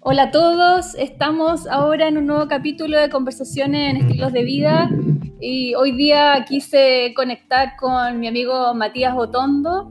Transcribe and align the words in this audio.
Hola 0.00 0.24
a 0.24 0.30
todos, 0.30 0.94
estamos 0.94 1.66
ahora 1.66 2.06
en 2.06 2.18
un 2.18 2.26
nuevo 2.26 2.46
capítulo 2.46 2.98
de 2.98 3.10
conversaciones 3.10 3.90
en 3.90 3.96
estilos 3.96 4.32
de 4.32 4.44
vida 4.44 4.88
y 5.40 5.74
hoy 5.74 5.90
día 5.90 6.44
quise 6.48 7.12
conectar 7.16 7.74
con 7.76 8.20
mi 8.20 8.28
amigo 8.28 8.72
Matías 8.74 9.14
Otondo. 9.16 9.88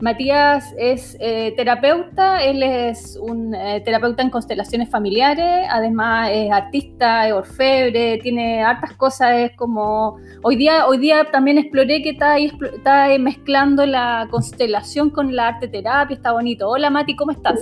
Matías 0.00 0.74
es 0.78 1.14
eh, 1.20 1.52
terapeuta, 1.58 2.42
él 2.42 2.62
es 2.62 3.18
un 3.20 3.54
eh, 3.54 3.82
terapeuta 3.84 4.22
en 4.22 4.30
constelaciones 4.30 4.88
familiares, 4.88 5.66
además 5.70 6.30
es 6.32 6.50
artista, 6.50 7.28
es 7.28 7.34
orfebre, 7.34 8.16
tiene 8.22 8.62
hartas 8.62 8.94
cosas, 8.94 9.32
es 9.34 9.56
como... 9.56 10.16
Hoy 10.42 10.56
día, 10.56 10.86
hoy 10.86 10.96
día 10.96 11.26
también 11.30 11.58
exploré 11.58 12.02
que 12.02 12.10
está 12.10 12.32
ahí, 12.32 12.50
está 12.72 13.08
mezclando 13.18 13.84
la 13.84 14.26
constelación 14.30 15.10
con 15.10 15.36
la 15.36 15.48
arte 15.48 15.68
terapia, 15.68 16.16
está 16.16 16.32
bonito. 16.32 16.66
Hola 16.66 16.88
Mati, 16.88 17.14
¿cómo 17.14 17.32
estás? 17.32 17.60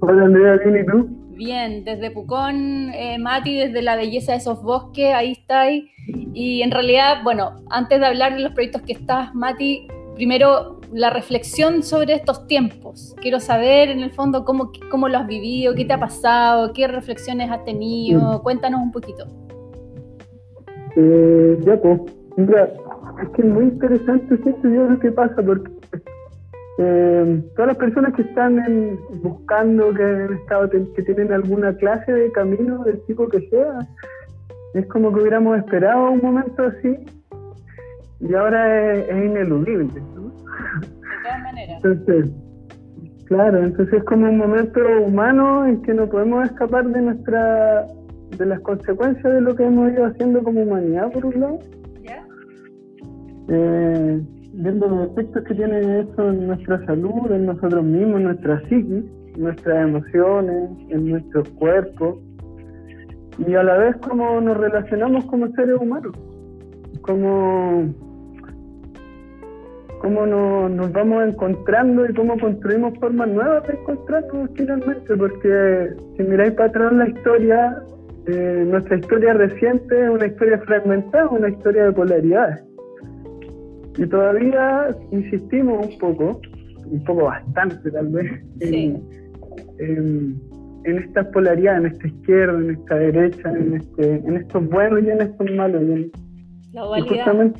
Hola 0.00 0.24
Andrea, 0.24 0.58
¿bien 0.64 0.82
y 0.82 0.86
tú? 0.86 1.08
Bien, 1.36 1.84
desde 1.84 2.10
Pucón, 2.10 2.90
eh, 2.92 3.18
Mati, 3.18 3.56
desde 3.56 3.82
la 3.82 3.96
belleza 3.96 4.32
de 4.32 4.38
esos 4.38 4.62
bosques, 4.62 5.14
ahí 5.14 5.32
está. 5.32 5.70
Y 5.70 6.62
en 6.62 6.70
realidad, 6.70 7.22
bueno, 7.24 7.56
antes 7.70 7.98
de 7.98 8.06
hablar 8.06 8.34
de 8.34 8.40
los 8.40 8.52
proyectos 8.52 8.82
que 8.82 8.92
estás, 8.92 9.34
Mati, 9.34 9.88
primero 10.14 10.80
la 10.92 11.10
reflexión 11.10 11.82
sobre 11.82 12.14
estos 12.14 12.46
tiempos. 12.46 13.14
Quiero 13.22 13.40
saber 13.40 13.88
en 13.88 14.00
el 14.00 14.10
fondo 14.10 14.44
cómo, 14.44 14.70
cómo 14.90 15.08
lo 15.08 15.18
has 15.18 15.26
vivido, 15.26 15.74
qué 15.74 15.84
te 15.84 15.92
ha 15.92 15.98
pasado, 15.98 16.72
qué 16.74 16.86
reflexiones 16.88 17.50
has 17.50 17.64
tenido. 17.64 18.42
Cuéntanos 18.42 18.80
un 18.82 18.92
poquito. 18.92 19.24
Eh, 20.96 21.58
ya, 21.64 21.80
pues, 21.80 22.00
mira, 22.36 22.70
es 23.22 23.28
que 23.30 23.42
es 23.42 23.48
muy 23.48 23.64
interesante 23.64 24.34
esto 24.34 24.68
yo 24.68 24.84
lo 24.84 24.98
que 24.98 25.10
pasa 25.12 25.36
porque 25.42 25.70
eh, 26.82 27.42
todas 27.56 27.68
las 27.68 27.76
personas 27.76 28.14
que 28.14 28.22
están 28.22 28.98
buscando, 29.22 29.92
que 29.92 30.02
han 30.02 30.32
estado, 30.32 30.70
que 30.70 31.02
tienen 31.02 31.30
alguna 31.30 31.76
clase 31.76 32.10
de 32.10 32.32
camino 32.32 32.82
del 32.84 33.02
tipo 33.02 33.28
que 33.28 33.46
sea, 33.50 33.86
es 34.72 34.86
como 34.86 35.12
que 35.12 35.20
hubiéramos 35.20 35.58
esperado 35.58 36.12
un 36.12 36.22
momento 36.22 36.62
así 36.62 36.96
y 38.20 38.34
ahora 38.34 38.94
es, 38.94 39.10
ineludible. 39.10 40.00
¿no? 40.14 40.30
De 40.30 41.22
todas 41.22 41.42
maneras. 41.42 41.84
Entonces, 41.84 42.30
claro, 43.26 43.62
entonces 43.62 43.98
es 43.98 44.04
como 44.04 44.30
un 44.30 44.38
momento 44.38 44.80
humano 45.04 45.66
en 45.66 45.82
que 45.82 45.92
no 45.92 46.08
podemos 46.08 46.46
escapar 46.46 46.88
de 46.88 47.02
nuestra 47.02 47.86
de 48.38 48.46
las 48.46 48.60
consecuencias 48.60 49.34
de 49.34 49.40
lo 49.42 49.54
que 49.54 49.64
hemos 49.64 49.92
ido 49.92 50.06
haciendo 50.06 50.42
como 50.42 50.62
humanidad, 50.62 51.12
por 51.12 51.26
un 51.26 51.40
lado. 51.40 51.58
¿Ya? 52.02 52.24
Eh, 53.48 54.22
viendo 54.60 54.88
los 54.88 55.10
efectos 55.10 55.44
que 55.44 55.54
tiene 55.54 56.00
eso 56.00 56.28
en 56.28 56.46
nuestra 56.46 56.84
salud, 56.84 57.30
en 57.30 57.46
nosotros 57.46 57.82
mismos, 57.82 58.20
en 58.20 58.24
nuestra 58.24 58.60
psiquis, 58.68 59.04
en 59.34 59.42
nuestras 59.42 59.88
emociones, 59.88 60.70
en 60.90 61.10
nuestro 61.10 61.44
cuerpo, 61.58 62.20
y 63.38 63.54
a 63.54 63.62
la 63.62 63.78
vez 63.78 63.96
cómo 64.06 64.40
nos 64.40 64.56
relacionamos 64.58 65.24
como 65.24 65.48
seres 65.52 65.76
humanos, 65.80 66.12
cómo, 67.00 67.94
cómo 70.02 70.26
nos, 70.26 70.70
nos 70.72 70.92
vamos 70.92 71.24
encontrando 71.26 72.04
y 72.04 72.12
cómo 72.12 72.38
construimos 72.38 72.98
formas 72.98 73.28
nuevas 73.28 73.66
de 73.66 73.74
encontrarnos 73.74 74.50
finalmente, 74.54 75.16
porque 75.16 75.94
si 76.16 76.22
miráis 76.22 76.52
para 76.52 76.68
atrás 76.68 76.92
la 76.92 77.08
historia, 77.08 77.82
eh, 78.26 78.64
nuestra 78.68 78.98
historia 78.98 79.32
reciente 79.32 80.04
es 80.04 80.10
una 80.10 80.26
historia 80.26 80.58
fragmentada, 80.58 81.28
una 81.28 81.48
historia 81.48 81.84
de 81.84 81.92
polaridades 81.92 82.69
y 83.96 84.06
todavía 84.06 84.88
insistimos 85.10 85.86
un 85.86 85.98
poco, 85.98 86.40
un 86.86 87.04
poco 87.04 87.24
bastante 87.24 87.90
tal 87.90 88.08
vez, 88.08 88.30
en, 88.60 89.02
en, 89.78 90.98
estas 90.98 91.26
polaridades, 91.28 91.80
en 91.80 91.92
esta 91.92 92.06
izquierda, 92.06 92.58
en 92.58 92.70
esta 92.70 92.94
derecha, 92.96 93.50
en, 93.50 93.76
este, 93.76 94.14
en 94.16 94.36
estos 94.36 94.68
buenos 94.68 95.02
y 95.02 95.10
en 95.10 95.20
estos 95.20 95.50
malos. 95.52 95.82
la 96.72 96.82
dualidad. 96.82 97.52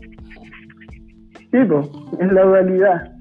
sí, 1.35 1.59
pues, 1.69 1.89
es 2.21 2.33
la 2.33 2.43
dualidad. 2.43 3.13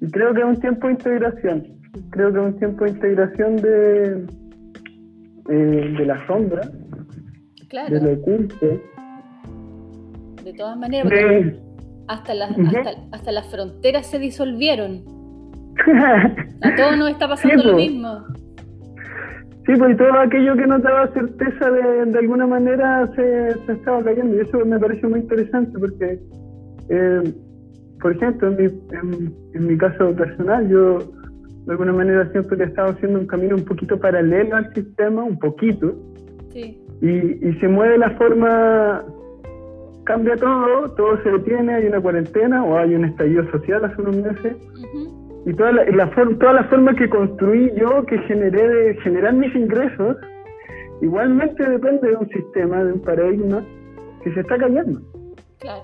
Y 0.00 0.10
creo 0.10 0.34
que 0.34 0.40
es 0.40 0.46
un 0.46 0.60
tiempo 0.60 0.86
de 0.86 0.92
integración. 0.92 1.66
Creo 2.10 2.32
que 2.32 2.40
es 2.40 2.46
un 2.46 2.58
tiempo 2.58 2.84
de 2.84 2.90
integración 2.90 3.56
de, 3.56 4.26
eh, 5.48 5.94
de 5.98 6.06
la 6.06 6.26
sombra, 6.26 6.62
claro. 7.68 7.94
de 7.94 8.00
lo 8.00 8.20
oculto. 8.20 8.80
De 10.44 10.52
todas 10.54 10.78
maneras, 10.78 11.04
porque 11.04 11.69
hasta 12.10 12.34
las, 12.34 12.50
hasta, 13.12 13.30
las 13.30 13.48
fronteras 13.50 14.06
se 14.06 14.18
disolvieron. 14.18 15.02
A 16.62 16.76
todos 16.76 16.98
nos 16.98 17.10
está 17.10 17.28
pasando 17.28 17.62
lo 17.62 17.76
mismo. 17.76 18.24
Sí, 19.64 19.72
pues 19.78 19.96
todo 19.96 20.18
aquello 20.18 20.56
que 20.56 20.66
no 20.66 20.80
daba 20.80 21.06
certeza 21.12 21.70
de, 21.70 22.06
de 22.06 22.18
alguna 22.18 22.48
manera 22.48 23.08
se, 23.14 23.54
se, 23.64 23.72
estaba 23.72 24.02
cayendo 24.02 24.36
y 24.36 24.40
eso 24.40 24.64
me 24.66 24.80
parece 24.80 25.06
muy 25.06 25.20
interesante 25.20 25.78
porque, 25.78 26.18
eh, 26.88 27.34
por 28.00 28.12
ejemplo, 28.16 28.48
en 28.48 28.56
mi, 28.56 29.32
en, 29.54 29.66
mi 29.68 29.78
caso 29.78 30.12
personal, 30.16 30.68
yo 30.68 30.98
de 30.98 31.70
alguna 31.70 31.92
manera 31.92 32.28
siempre 32.32 32.64
he 32.64 32.66
estado 32.66 32.90
haciendo 32.90 33.20
un 33.20 33.26
camino 33.26 33.54
un 33.54 33.64
poquito 33.64 34.00
paralelo 34.00 34.56
al 34.56 34.74
sistema, 34.74 35.22
un 35.22 35.38
poquito, 35.38 35.94
sí. 36.52 36.76
y, 37.02 37.48
y 37.48 37.54
se 37.60 37.68
mueve 37.68 37.98
la 37.98 38.10
forma 38.16 39.04
cambia 40.10 40.34
todo, 40.34 40.90
todo 40.96 41.22
se 41.22 41.30
detiene, 41.30 41.72
hay 41.72 41.86
una 41.86 42.00
cuarentena 42.00 42.64
o 42.64 42.76
hay 42.76 42.96
un 42.96 43.04
estallido 43.04 43.48
social 43.52 43.84
hace 43.84 44.02
unos 44.02 44.16
meses. 44.16 44.56
Y 45.46 45.54
toda 45.54 45.70
la, 45.70 45.84
la 45.84 46.10
toda 46.10 46.52
la 46.52 46.64
forma 46.64 46.96
que 46.96 47.08
construí 47.08 47.70
yo, 47.76 48.04
que 48.06 48.18
generé 48.22 48.68
de 48.68 48.94
generar 49.02 49.34
mis 49.34 49.54
ingresos, 49.54 50.16
igualmente 51.00 51.62
depende 51.64 52.08
de 52.08 52.16
un 52.16 52.28
sistema, 52.28 52.82
de 52.82 52.94
un 52.94 53.02
paradigma 53.02 53.64
que 54.24 54.34
se 54.34 54.40
está 54.40 54.58
cayendo. 54.58 55.00
Claro. 55.60 55.82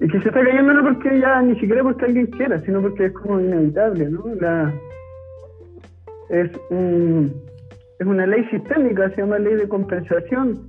Y 0.00 0.08
que 0.08 0.20
se 0.22 0.28
está 0.28 0.42
cayendo 0.42 0.74
no 0.74 0.82
porque 0.82 1.20
ya, 1.20 1.40
ni 1.42 1.54
siquiera 1.60 1.84
porque 1.84 2.06
alguien 2.06 2.26
quiera, 2.26 2.58
sino 2.62 2.82
porque 2.82 3.04
es 3.04 3.12
como 3.12 3.40
inevitable, 3.40 4.10
¿no? 4.10 4.24
La, 4.40 4.74
es, 6.30 6.50
un, 6.70 7.32
es 8.00 8.06
una 8.06 8.26
ley 8.26 8.44
sistémica, 8.50 9.08
se 9.10 9.20
llama 9.20 9.38
ley 9.38 9.54
de 9.54 9.68
compensación 9.68 10.68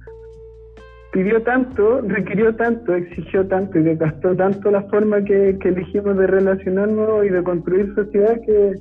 pidió 1.12 1.42
tanto, 1.44 2.02
requirió 2.02 2.56
tanto, 2.56 2.94
exigió 2.94 3.48
tanto 3.48 3.80
y 3.80 3.84
desgastó 3.84 4.36
tanto 4.36 4.72
la 4.72 4.84
forma 4.84 5.24
que, 5.24 5.58
elegimos 5.64 6.18
de 6.18 6.28
relacionarnos 6.28 7.26
y 7.26 7.30
de 7.30 7.44
construir 7.44 7.94
sociedad 7.96 8.40
que, 8.46 8.76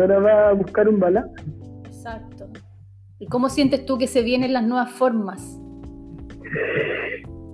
ahora 0.00 0.18
va 0.18 0.48
a 0.48 0.52
buscar 0.54 0.88
un 0.88 0.98
balance. 0.98 1.44
Exacto. 1.84 2.48
¿Y 3.18 3.26
cómo 3.26 3.50
sientes 3.50 3.84
tú 3.84 3.98
que 3.98 4.06
se 4.06 4.22
vienen 4.22 4.54
las 4.54 4.66
nuevas 4.66 4.90
formas? 4.92 5.60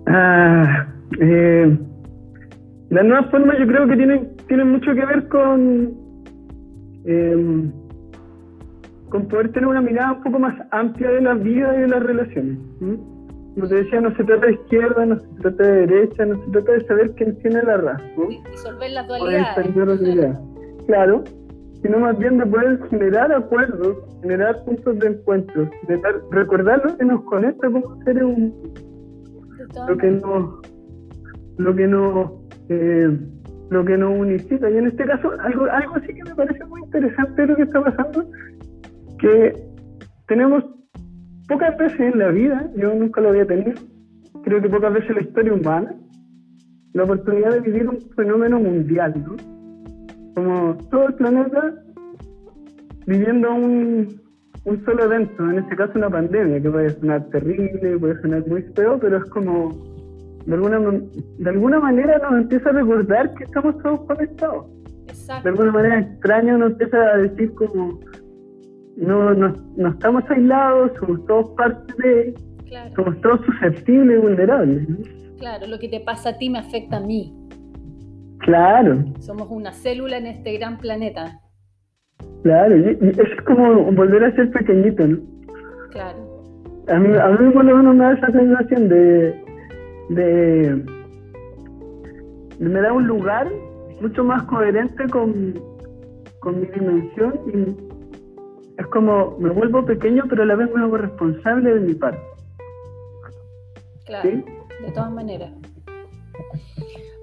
Ah, 0.06 0.86
eh, 1.20 1.76
las 2.90 3.04
nuevas 3.04 3.28
formas 3.32 3.58
yo 3.58 3.66
creo 3.66 3.88
que 3.88 3.96
tienen, 3.96 4.36
tienen 4.46 4.70
mucho 4.70 4.94
que 4.94 5.04
ver 5.04 5.26
con, 5.26 5.92
em, 7.04 7.72
con 9.08 9.26
poder 9.26 9.50
tener 9.50 9.66
una 9.66 9.82
mirada 9.82 10.12
un 10.12 10.22
poco 10.22 10.38
más 10.38 10.54
amplia 10.70 11.10
de 11.10 11.20
la 11.20 11.34
vida 11.34 11.76
y 11.76 11.80
de 11.80 11.88
las 11.88 12.02
relaciones 12.04 12.58
como 13.56 13.68
te 13.68 13.76
decía, 13.76 14.02
no 14.02 14.14
se 14.14 14.22
trata 14.22 14.46
de 14.46 14.52
izquierda, 14.52 15.06
no 15.06 15.18
se 15.18 15.26
trata 15.40 15.62
de 15.62 15.86
derecha, 15.86 16.26
no 16.26 16.44
se 16.44 16.50
trata 16.50 16.72
de 16.72 16.86
saber 16.86 17.10
quién 17.12 17.38
tiene 17.38 17.62
la 17.62 17.78
razón. 17.78 18.28
Disolver 18.50 18.90
las 18.90 19.08
dualidades. 19.08 20.38
Claro, 20.86 21.24
sino 21.80 21.98
más 21.98 22.18
bien 22.18 22.36
de 22.36 22.44
poder 22.44 22.78
generar 22.90 23.32
acuerdos, 23.32 23.96
generar 24.20 24.62
puntos 24.66 24.98
de 24.98 25.06
encuentro, 25.06 25.70
de 25.88 26.00
recordar 26.32 26.82
lo 26.84 26.98
que 26.98 27.04
nos 27.06 27.24
conecta 27.24 27.70
como 27.70 28.04
seres 28.04 28.24
humanos, 28.24 28.54
lo 29.88 29.96
que 29.96 30.10
nos, 30.10 30.60
lo 31.56 31.74
que 31.74 31.86
nos, 31.86 32.32
eh, 32.68 33.18
lo 33.70 33.84
que 33.86 33.96
nos 33.96 34.18
unifica. 34.18 34.68
Y 34.68 34.76
en 34.76 34.88
este 34.88 35.06
caso, 35.06 35.30
algo, 35.40 35.64
algo 35.64 35.94
así 35.94 36.08
que 36.08 36.24
me 36.24 36.34
parece 36.34 36.62
muy 36.66 36.82
interesante 36.82 37.46
lo 37.46 37.56
que 37.56 37.62
está 37.62 37.82
pasando, 37.82 38.30
que 39.18 39.54
tenemos 40.28 40.75
pocas 41.48 41.76
veces 41.78 42.00
en 42.00 42.18
la 42.18 42.28
vida, 42.28 42.70
yo 42.76 42.94
nunca 42.94 43.20
lo 43.20 43.30
había 43.30 43.46
tenido, 43.46 43.80
creo 44.42 44.60
que 44.60 44.68
pocas 44.68 44.92
veces 44.92 45.10
en 45.10 45.16
la 45.16 45.22
historia 45.22 45.54
humana, 45.54 45.94
la 46.92 47.04
oportunidad 47.04 47.50
de 47.52 47.60
vivir 47.60 47.88
un 47.88 48.00
fenómeno 48.16 48.58
mundial, 48.58 49.14
¿no? 49.26 49.36
Como 50.34 50.76
todo 50.90 51.08
el 51.08 51.14
planeta 51.14 51.74
viviendo 53.06 53.54
un, 53.54 54.20
un 54.64 54.84
solo 54.84 55.04
evento, 55.04 55.48
en 55.48 55.58
este 55.58 55.76
caso 55.76 55.92
una 55.94 56.10
pandemia, 56.10 56.60
que 56.60 56.70
puede 56.70 56.90
sonar 56.90 57.24
terrible, 57.30 57.98
puede 57.98 58.20
sonar 58.20 58.46
muy 58.48 58.62
feo, 58.74 58.98
pero 58.98 59.18
es 59.18 59.24
como, 59.26 59.70
de 60.44 60.54
alguna, 60.54 60.80
de 61.38 61.50
alguna 61.50 61.80
manera 61.80 62.18
nos 62.18 62.42
empieza 62.42 62.70
a 62.70 62.72
recordar 62.72 63.32
que 63.34 63.44
estamos 63.44 63.78
todos 63.82 64.00
conectados. 64.06 64.66
Exacto. 65.06 65.44
De 65.44 65.50
alguna 65.50 65.72
manera 65.72 66.00
extraño 66.00 66.58
nos 66.58 66.72
empieza 66.72 66.96
a 66.96 67.16
decir 67.18 67.54
como, 67.54 68.00
no, 68.96 69.34
no, 69.34 69.54
no 69.76 69.88
estamos 69.90 70.24
aislados, 70.30 70.92
somos 70.98 71.24
todos 71.26 71.50
parte 71.50 71.94
de, 72.02 72.34
somos 72.94 73.20
todos 73.20 73.40
susceptibles 73.44 74.18
y 74.18 74.20
vulnerables. 74.20 74.88
Claro, 75.38 75.66
lo 75.66 75.78
que 75.78 75.88
te 75.88 76.00
pasa 76.00 76.30
a 76.30 76.38
ti 76.38 76.48
me 76.48 76.58
afecta 76.58 76.96
a 76.96 77.00
mí. 77.00 77.34
Claro. 78.40 79.04
Somos 79.20 79.48
una 79.50 79.72
célula 79.72 80.16
en 80.16 80.26
este 80.26 80.56
gran 80.56 80.78
planeta. 80.78 81.40
Claro, 82.42 82.76
y, 82.76 82.98
es 83.00 83.42
como 83.44 83.92
volver 83.92 84.24
a 84.24 84.34
ser 84.34 84.50
pequeñito, 84.50 85.06
¿no? 85.06 85.18
Claro. 85.90 86.44
A 86.88 86.98
mí, 86.98 87.14
a 87.16 87.28
mí 87.28 87.52
por 87.52 87.64
lo 87.64 87.76
menos 87.76 87.94
me 87.96 88.04
da 88.04 88.12
esa 88.12 88.30
sensación 88.30 88.88
de, 88.88 89.44
de, 90.10 90.84
me 92.60 92.80
da 92.80 92.92
un 92.92 93.06
lugar 93.06 93.48
mucho 94.00 94.24
más 94.24 94.42
coherente 94.44 95.08
con, 95.10 95.54
con 96.40 96.60
mi 96.60 96.66
dimensión 96.68 97.34
y 97.52 97.95
es 98.78 98.86
como 98.88 99.36
me 99.38 99.50
vuelvo 99.50 99.84
pequeño 99.84 100.24
pero 100.28 100.42
a 100.42 100.46
la 100.46 100.56
vez 100.56 100.70
me 100.74 100.82
hago 100.82 100.96
responsable 100.96 101.74
de 101.74 101.80
mi 101.80 101.94
parte. 101.94 102.20
Claro, 104.04 104.30
de 104.30 104.92
todas 104.92 105.10
maneras. 105.12 105.50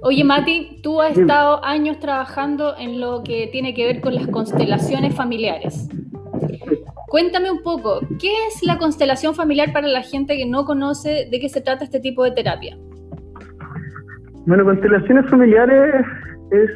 Oye, 0.01 0.23
Mati, 0.25 0.81
tú 0.83 1.01
has 1.01 1.17
estado 1.17 1.63
años 1.63 1.97
trabajando 1.99 2.75
en 2.77 2.99
lo 2.99 3.23
que 3.23 3.47
tiene 3.53 3.73
que 3.73 3.85
ver 3.85 4.01
con 4.01 4.13
las 4.13 4.27
constelaciones 4.27 5.15
familiares. 5.15 5.87
Cuéntame 7.07 7.49
un 7.49 7.63
poco, 7.63 8.01
¿qué 8.19 8.31
es 8.47 8.63
la 8.63 8.77
constelación 8.77 9.33
familiar 9.33 9.71
para 9.71 9.87
la 9.87 10.01
gente 10.01 10.35
que 10.35 10.45
no 10.45 10.65
conoce 10.65 11.29
de 11.31 11.39
qué 11.39 11.47
se 11.47 11.61
trata 11.61 11.85
este 11.85 12.01
tipo 12.01 12.23
de 12.25 12.31
terapia? 12.31 12.77
Bueno, 14.45 14.65
constelaciones 14.65 15.29
familiares 15.29 16.05
es 16.51 16.69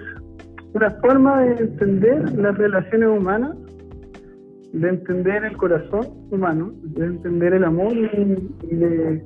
una 0.73 0.91
forma 1.01 1.41
de 1.41 1.63
entender 1.63 2.31
las 2.37 2.57
relaciones 2.57 3.09
humanas, 3.09 3.57
de 4.73 4.89
entender 4.89 5.45
el 5.45 5.57
corazón 5.57 6.05
humano, 6.29 6.71
de 6.83 7.05
entender 7.05 7.53
el 7.53 7.63
amor 7.63 7.93
y, 7.93 8.75
de, 8.75 9.23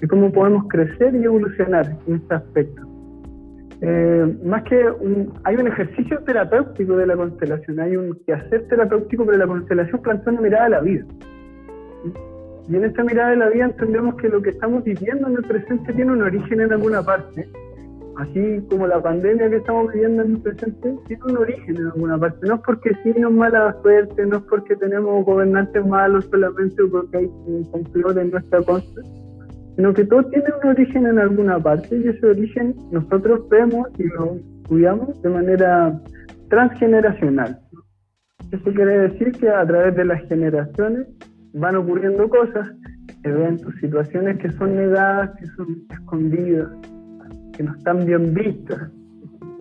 de, 0.00 0.08
cómo 0.08 0.30
podemos 0.32 0.68
crecer 0.68 1.14
y 1.14 1.24
evolucionar 1.24 1.96
en 2.06 2.16
este 2.16 2.34
aspecto. 2.34 2.82
Eh, 3.82 4.36
más 4.44 4.62
que 4.62 4.88
hay 5.44 5.56
un 5.56 5.68
ejercicio 5.68 6.18
terapéutico 6.20 6.96
de 6.96 7.06
la 7.06 7.16
constelación, 7.16 7.78
hay 7.80 7.96
un 7.96 8.18
quehacer 8.26 8.66
terapéutico, 8.68 9.26
pero 9.26 9.36
la 9.36 9.46
constelación 9.46 10.00
plantea 10.00 10.32
una 10.32 10.42
mirada 10.42 10.64
a 10.64 10.68
la 10.70 10.80
vida. 10.80 11.04
Y 12.68 12.76
en 12.76 12.84
esta 12.84 13.04
mirada 13.04 13.30
de 13.30 13.36
la 13.36 13.48
vida 13.48 13.66
entendemos 13.66 14.16
que 14.16 14.28
lo 14.28 14.40
que 14.40 14.50
estamos 14.50 14.82
viviendo 14.82 15.28
en 15.28 15.36
el 15.36 15.42
presente 15.42 15.92
tiene 15.92 16.12
un 16.12 16.22
origen 16.22 16.60
en 16.60 16.72
alguna 16.72 17.02
parte, 17.02 17.48
así 18.18 18.60
como 18.70 18.86
la 18.86 19.02
pandemia 19.02 19.50
que 19.50 19.56
estamos 19.56 19.92
viviendo 19.92 20.22
en 20.22 20.32
el 20.32 20.42
presente 20.42 20.94
tiene 21.06 21.22
un 21.24 21.36
origen 21.38 21.76
en 21.76 21.86
alguna 21.86 22.18
parte. 22.18 22.46
No 22.46 22.54
es 22.54 22.60
porque 22.64 22.90
sí 23.02 23.12
nos 23.18 23.32
mala 23.32 23.76
suerte, 23.82 24.26
no 24.26 24.38
es 24.38 24.42
porque 24.44 24.76
tenemos 24.76 25.24
gobernantes 25.24 25.86
malos 25.86 26.24
solamente 26.26 26.82
porque 26.90 27.18
hay 27.18 27.26
un 27.26 27.64
complot 27.70 28.16
en 28.16 28.30
nuestra 28.30 28.62
contra 28.62 29.02
sino 29.76 29.92
que 29.92 30.04
todo 30.06 30.24
tiene 30.24 30.46
un 30.62 30.70
origen 30.70 31.06
en 31.06 31.18
alguna 31.18 31.58
parte 31.58 31.96
y 31.98 32.08
ese 32.08 32.26
origen 32.26 32.74
nosotros 32.90 33.46
vemos 33.50 33.86
y 33.98 34.04
lo 34.04 34.36
estudiamos 34.62 35.20
de 35.22 35.28
manera 35.28 36.00
transgeneracional. 36.48 37.60
Eso 38.50 38.72
quiere 38.72 39.10
decir 39.10 39.32
que 39.32 39.50
a 39.50 39.66
través 39.66 39.94
de 39.94 40.04
las 40.06 40.22
generaciones 40.28 41.06
van 41.52 41.76
ocurriendo 41.76 42.28
cosas, 42.28 42.70
eventos, 43.22 43.74
situaciones 43.80 44.38
que 44.38 44.50
son 44.52 44.76
negadas, 44.76 45.32
que 45.38 45.46
son 45.48 45.84
escondidas, 45.90 46.68
que 47.56 47.62
no 47.62 47.74
están 47.74 48.04
bien 48.04 48.34
vistas, 48.34 48.90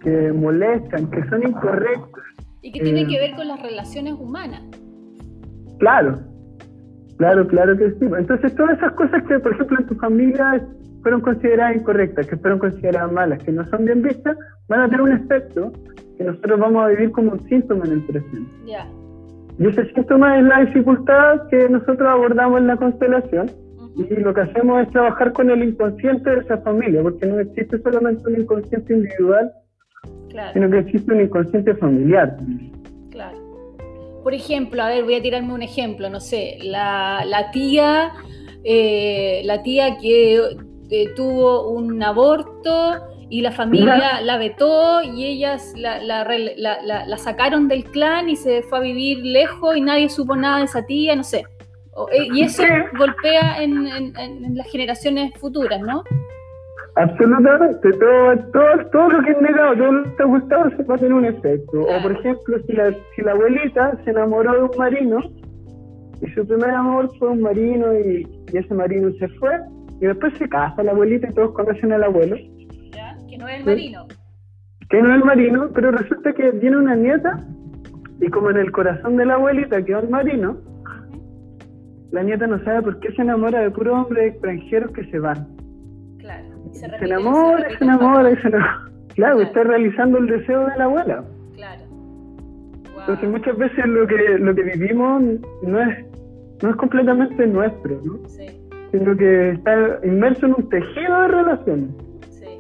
que 0.01 0.33
molestan, 0.33 1.09
que 1.09 1.27
son 1.30 1.47
incorrectas. 1.47 2.24
Y 2.62 2.71
que 2.71 2.81
tienen 2.81 3.06
eh, 3.06 3.09
que 3.09 3.19
ver 3.19 3.36
con 3.36 3.47
las 3.47 3.62
relaciones 3.62 4.13
humanas. 4.13 4.62
Claro, 5.80 6.19
Claro, 7.18 7.47
claro 7.47 7.77
que 7.77 7.92
sí. 7.92 8.06
Entonces, 8.18 8.53
todas 8.56 8.77
esas 8.77 8.92
cosas 8.94 9.24
que, 9.24 9.39
por 9.39 9.53
ejemplo, 9.53 9.77
en 9.80 9.88
tu 9.88 9.95
familia 9.95 10.62
fueron 11.01 11.21
consideradas 11.21 11.77
incorrectas, 11.77 12.27
que 12.27 12.38
fueron 12.38 12.59
consideradas 12.59 13.12
malas, 13.12 13.44
que 13.44 13.51
no 13.51 13.65
son 13.65 13.86
bien 13.86 14.01
vistas, 14.01 14.38
van 14.68 14.81
a 14.81 14.86
tener 14.86 15.01
un 15.01 15.12
efecto 15.13 15.71
que 16.18 16.24
nosotros 16.24 16.59
vamos 16.59 16.83
a 16.83 16.88
vivir 16.89 17.12
como 17.12 17.33
un 17.33 17.47
síntoma 17.47 17.86
en 17.86 17.92
el 17.94 18.03
presente. 18.03 18.51
Y 19.57 19.68
ese 19.68 19.94
síntoma 19.94 20.38
es 20.38 20.44
la 20.44 20.65
dificultad 20.65 21.47
que 21.50 21.69
nosotros 21.69 22.07
abordamos 22.07 22.59
en 22.59 22.68
la 22.68 22.75
constelación. 22.75 23.50
Y 23.95 24.15
lo 24.15 24.33
que 24.33 24.42
hacemos 24.42 24.83
es 24.83 24.89
trabajar 24.92 25.31
con 25.33 25.50
el 25.50 25.63
inconsciente 25.63 26.30
de 26.30 26.42
esa 26.42 26.57
familia, 26.59 27.01
porque 27.01 27.25
no 27.25 27.39
existe 27.39 27.80
solamente 27.80 28.27
un 28.27 28.42
inconsciente 28.42 28.94
individual, 28.94 29.51
sino 30.53 30.69
que 30.69 30.80
existe 30.80 31.13
un 31.13 31.21
inconsciente 31.21 31.75
familiar. 31.75 32.38
Claro 33.12 33.45
por 34.25 34.33
ejemplo, 34.33 34.81
a 34.81 34.89
ver, 34.89 35.03
voy 35.03 35.13
a 35.13 35.21
tirarme 35.21 35.53
un 35.53 35.62
ejemplo, 35.62 36.09
no 36.09 36.19
sé, 36.19 36.57
la, 36.63 37.51
tía, 37.53 38.12
eh, 38.63 39.44
la 39.45 39.62
tía 39.62 40.00
que 40.00 40.42
eh, 40.89 41.09
tuvo 41.15 41.69
un 41.69 42.01
aborto 42.01 43.03
y 43.30 43.42
la 43.42 43.51
familia 43.51 44.21
la 44.21 44.38
vetó 44.39 45.03
y 45.03 45.25
ellas 45.25 45.75
la, 45.77 46.00
la, 46.01 47.18
sacaron 47.19 47.68
del 47.68 47.83
clan 47.83 48.27
y 48.27 48.36
se 48.36 48.63
fue 48.63 48.80
a 48.80 48.81
vivir 48.81 49.19
lejos 49.19 49.77
y 49.77 49.81
nadie 49.81 50.09
supo 50.09 50.36
nada 50.36 50.57
de 50.57 50.65
esa 50.65 50.83
tía, 50.88 51.15
no 51.15 51.24
sé. 51.24 51.44
Eh, 52.12 52.27
y 52.33 52.44
eso 52.44 52.63
golpea 52.97 53.63
en, 53.63 53.88
en 53.88 54.56
las 54.56 54.69
generaciones 54.69 55.33
futuras, 55.39 55.81
¿no? 55.81 56.03
Absolutamente, 56.97 57.92
todo, 57.92 58.38
todo, 58.53 58.89
todo 58.89 59.09
lo 59.09 59.24
que 59.24 59.31
es 59.31 59.42
negado, 59.42 59.75
todo 59.75 59.92
lo 59.92 60.03
que 60.03 60.09
te 60.12 60.24
ha 60.24 60.25
gustado 60.25 60.69
se 60.77 60.83
va 60.83 60.95
a 60.95 60.97
tener 60.97 61.13
un 61.13 61.25
efecto. 61.25 61.81
O 61.81 62.01
por 62.01 62.13
ejemplo, 62.13 62.57
si 62.65 62.74
la, 62.74 62.95
si 63.15 63.21
la 63.21 63.31
abuelita 63.33 64.00
se 64.06 64.12
enamoró 64.12 64.53
de 64.53 64.62
un 64.62 64.71
marino 64.77 65.19
y 66.21 66.31
su 66.31 66.47
primer 66.47 66.69
amor 66.69 67.12
fue 67.19 67.31
un 67.31 67.42
marino 67.42 67.94
y, 68.00 68.25
ese 68.53 68.74
marino 68.74 69.12
se 69.19 69.27
fue 69.39 69.51
y 70.00 70.06
después 70.06 70.33
se 70.38 70.47
casa 70.47 70.81
la 70.83 70.92
abuelita 70.92 71.27
y 71.30 71.33
todos 71.33 71.51
conocen 71.51 71.92
al 71.92 72.06
abuelo. 72.06 72.38
¿Ya? 72.94 73.18
Que 73.30 73.38
no 73.38 73.50
es 73.50 73.59
el 73.59 73.65
marino. 73.65 74.07
Que 74.89 75.01
no 75.01 75.09
es 75.09 75.15
el 75.15 75.25
marino, 75.25 75.69
pero 75.75 75.92
resulta 75.92 76.31
que 76.31 76.53
tiene 76.53 76.77
una 76.77 76.95
nieta 76.95 77.45
y 78.21 78.30
como 78.30 78.51
en 78.51 78.57
el 78.57 78.71
corazón 78.71 79.18
de 79.18 79.25
la 79.25 79.33
abuelita 79.33 79.83
quedó 79.83 80.00
el 80.00 80.09
marino, 80.09 80.62
la 82.12 82.24
nieta 82.24 82.48
no 82.48 82.63
sabe 82.63 82.81
por 82.81 83.00
qué 83.00 83.12
se 83.13 83.22
enamora 83.22 83.62
de 83.62 83.72
puros 83.72 83.94
hombres 83.94 84.34
extranjeros 84.34 84.92
que 84.92 85.06
se 85.06 85.19
van 85.19 85.56
se, 86.75 86.86
enamora, 86.86 87.69
se, 87.69 87.84
enamora, 87.84 88.42
se 88.42 88.48
enamora. 88.48 88.81
Claro, 89.16 89.42
está 89.42 89.63
realizando 89.63 90.18
el 90.18 90.28
deseo 90.28 90.68
de 90.68 90.78
la 90.78 90.84
abuela. 90.86 91.24
Claro. 91.56 91.84
Entonces 93.00 93.30
muchas 93.30 93.57
veces 93.57 93.86
lo 93.86 94.07
que 94.07 94.38
lo 94.40 94.54
que 94.54 94.63
vivimos 94.63 95.24
no 95.63 95.81
es 95.81 96.06
no 96.62 96.69
es 96.69 96.75
completamente 96.75 97.48
nuestro, 97.48 98.02
¿no? 98.04 98.28
Sí. 98.28 98.46
Sino 98.92 99.16
que 99.16 99.52
está 99.52 100.00
inmerso 100.04 100.46
en 100.48 100.56
un 100.57 100.69
tejido 100.69 101.22
de 101.22 101.28
relaciones. 101.28 101.90
Sí. 102.30 102.60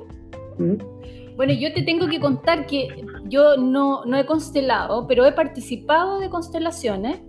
¿Mm? 0.59 1.35
Bueno, 1.35 1.53
yo 1.53 1.73
te 1.73 1.83
tengo 1.83 2.07
que 2.07 2.19
contar 2.19 2.65
que 2.65 2.87
yo 3.25 3.57
no, 3.57 4.05
no 4.05 4.17
he 4.17 4.25
constelado, 4.25 5.07
pero 5.07 5.25
he 5.25 5.33
participado 5.33 6.19
de 6.19 6.29
constelaciones 6.29 7.21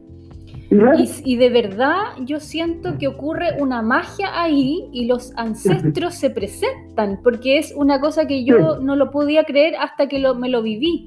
y, 1.25 1.37
de 1.37 1.50
verdad 1.50 2.02
yo 2.25 2.40
siento 2.40 2.99
que 2.99 3.06
ocurre 3.06 3.61
una 3.61 3.82
magia 3.82 4.40
ahí 4.40 4.88
y 4.92 5.06
los 5.06 5.32
ancestros 5.37 6.14
se 6.14 6.30
presentan, 6.30 7.20
porque 7.23 7.58
es 7.58 7.73
una 7.76 8.00
cosa 8.00 8.26
que 8.26 8.44
yo 8.44 8.78
no 8.78 8.96
lo 8.96 9.11
podía 9.11 9.44
creer 9.44 9.76
hasta 9.76 10.08
que 10.08 10.18
lo, 10.18 10.35
me 10.35 10.49
lo 10.49 10.62
viví. 10.62 11.06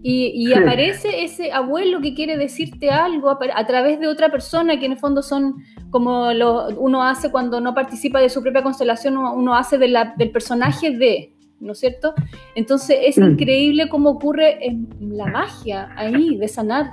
Y, 0.00 0.52
aparece 0.52 1.24
ese 1.24 1.50
abuelo 1.50 2.00
que 2.00 2.14
quiere 2.14 2.36
decirte 2.36 2.88
algo 2.88 3.30
a, 3.30 3.66
través 3.66 3.98
de 3.98 4.06
otra 4.06 4.30
persona, 4.30 4.78
que 4.78 4.86
en 4.86 4.92
el 4.92 4.98
fondo 4.98 5.22
son 5.22 5.56
como 5.90 6.32
lo, 6.32 6.68
uno 6.78 7.02
hace 7.02 7.32
cuando 7.32 7.60
no 7.60 7.74
participa 7.74 8.20
de 8.20 8.30
su 8.30 8.40
propia 8.40 8.62
constelación, 8.62 9.16
uno, 9.16 9.56
hace 9.56 9.76
de 9.76 9.88
la, 9.88 10.14
del 10.16 10.30
personaje 10.30 10.96
de, 10.96 11.34
¿no 11.58 11.72
es 11.72 11.80
cierto? 11.80 12.14
Entonces 12.54 12.96
es 13.02 13.18
mm. 13.18 13.24
increíble 13.24 13.88
cómo 13.88 14.10
ocurre 14.10 14.64
en 14.64 14.88
la 15.00 15.26
magia 15.26 15.90
ahí 15.96 16.36
de 16.36 16.46
sanar. 16.46 16.92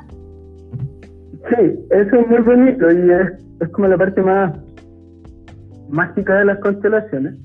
Sí, 1.49 1.87
eso 1.91 2.15
es 2.15 2.27
muy 2.27 2.41
bonito 2.41 2.91
y 2.91 3.11
es, 3.11 3.69
como 3.69 3.87
la 3.87 3.97
parte 3.97 4.21
más 4.21 4.57
mágica 5.89 6.39
de 6.39 6.45
las 6.45 6.59
constelaciones. 6.59 7.35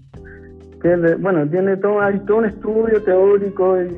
Que, 0.80 0.97
bueno, 1.16 1.47
tiene 1.49 1.76
todo, 1.76 2.00
hay 2.00 2.19
todo 2.21 2.38
un 2.38 2.47
estudio 2.47 3.02
teórico, 3.02 3.76
y 3.83 3.88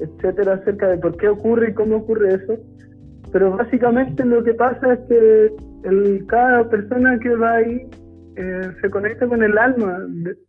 etcétera, 0.00 0.54
acerca 0.54 0.88
de 0.88 0.98
por 0.98 1.16
qué 1.18 1.28
ocurre 1.28 1.70
y 1.70 1.74
cómo 1.74 1.96
ocurre 1.96 2.34
eso. 2.34 2.56
Pero 3.32 3.56
básicamente 3.56 4.24
lo 4.24 4.42
que 4.42 4.54
pasa 4.54 4.94
es 4.94 5.00
que 5.08 5.52
el, 5.84 6.24
cada 6.26 6.68
persona 6.68 7.18
que 7.18 7.34
va 7.36 7.56
ahí 7.56 7.86
eh, 8.36 8.70
se 8.80 8.90
conecta 8.90 9.26
con 9.26 9.42
el 9.42 9.56
alma, 9.58 10.06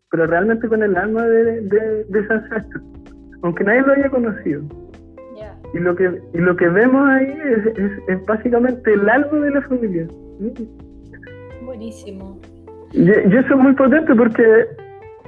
pero 0.09 0.25
realmente 0.27 0.67
con 0.69 0.81
el 0.81 0.95
alma 0.95 1.25
de, 1.27 1.61
de, 1.61 2.03
de 2.05 2.19
ese 2.19 2.33
ancestro, 2.33 2.81
aunque 3.43 3.65
nadie 3.65 3.81
lo 3.81 3.93
haya 3.93 4.09
conocido. 4.09 4.63
Y 5.73 5.79
lo 5.79 5.95
que, 5.95 6.21
y 6.33 6.37
lo 6.37 6.55
que 6.55 6.67
vemos 6.67 7.07
ahí 7.09 7.37
es, 7.45 7.99
es, 8.07 8.25
básicamente 8.25 8.93
el 8.93 9.09
alma 9.09 9.39
de 9.39 9.51
la 9.51 9.61
familia. 9.61 10.07
Buenísimo. 11.63 12.39
Y, 12.91 13.09
eso 13.09 13.39
es 13.39 13.55
muy 13.55 13.73
potente 13.73 14.13
porque 14.15 14.43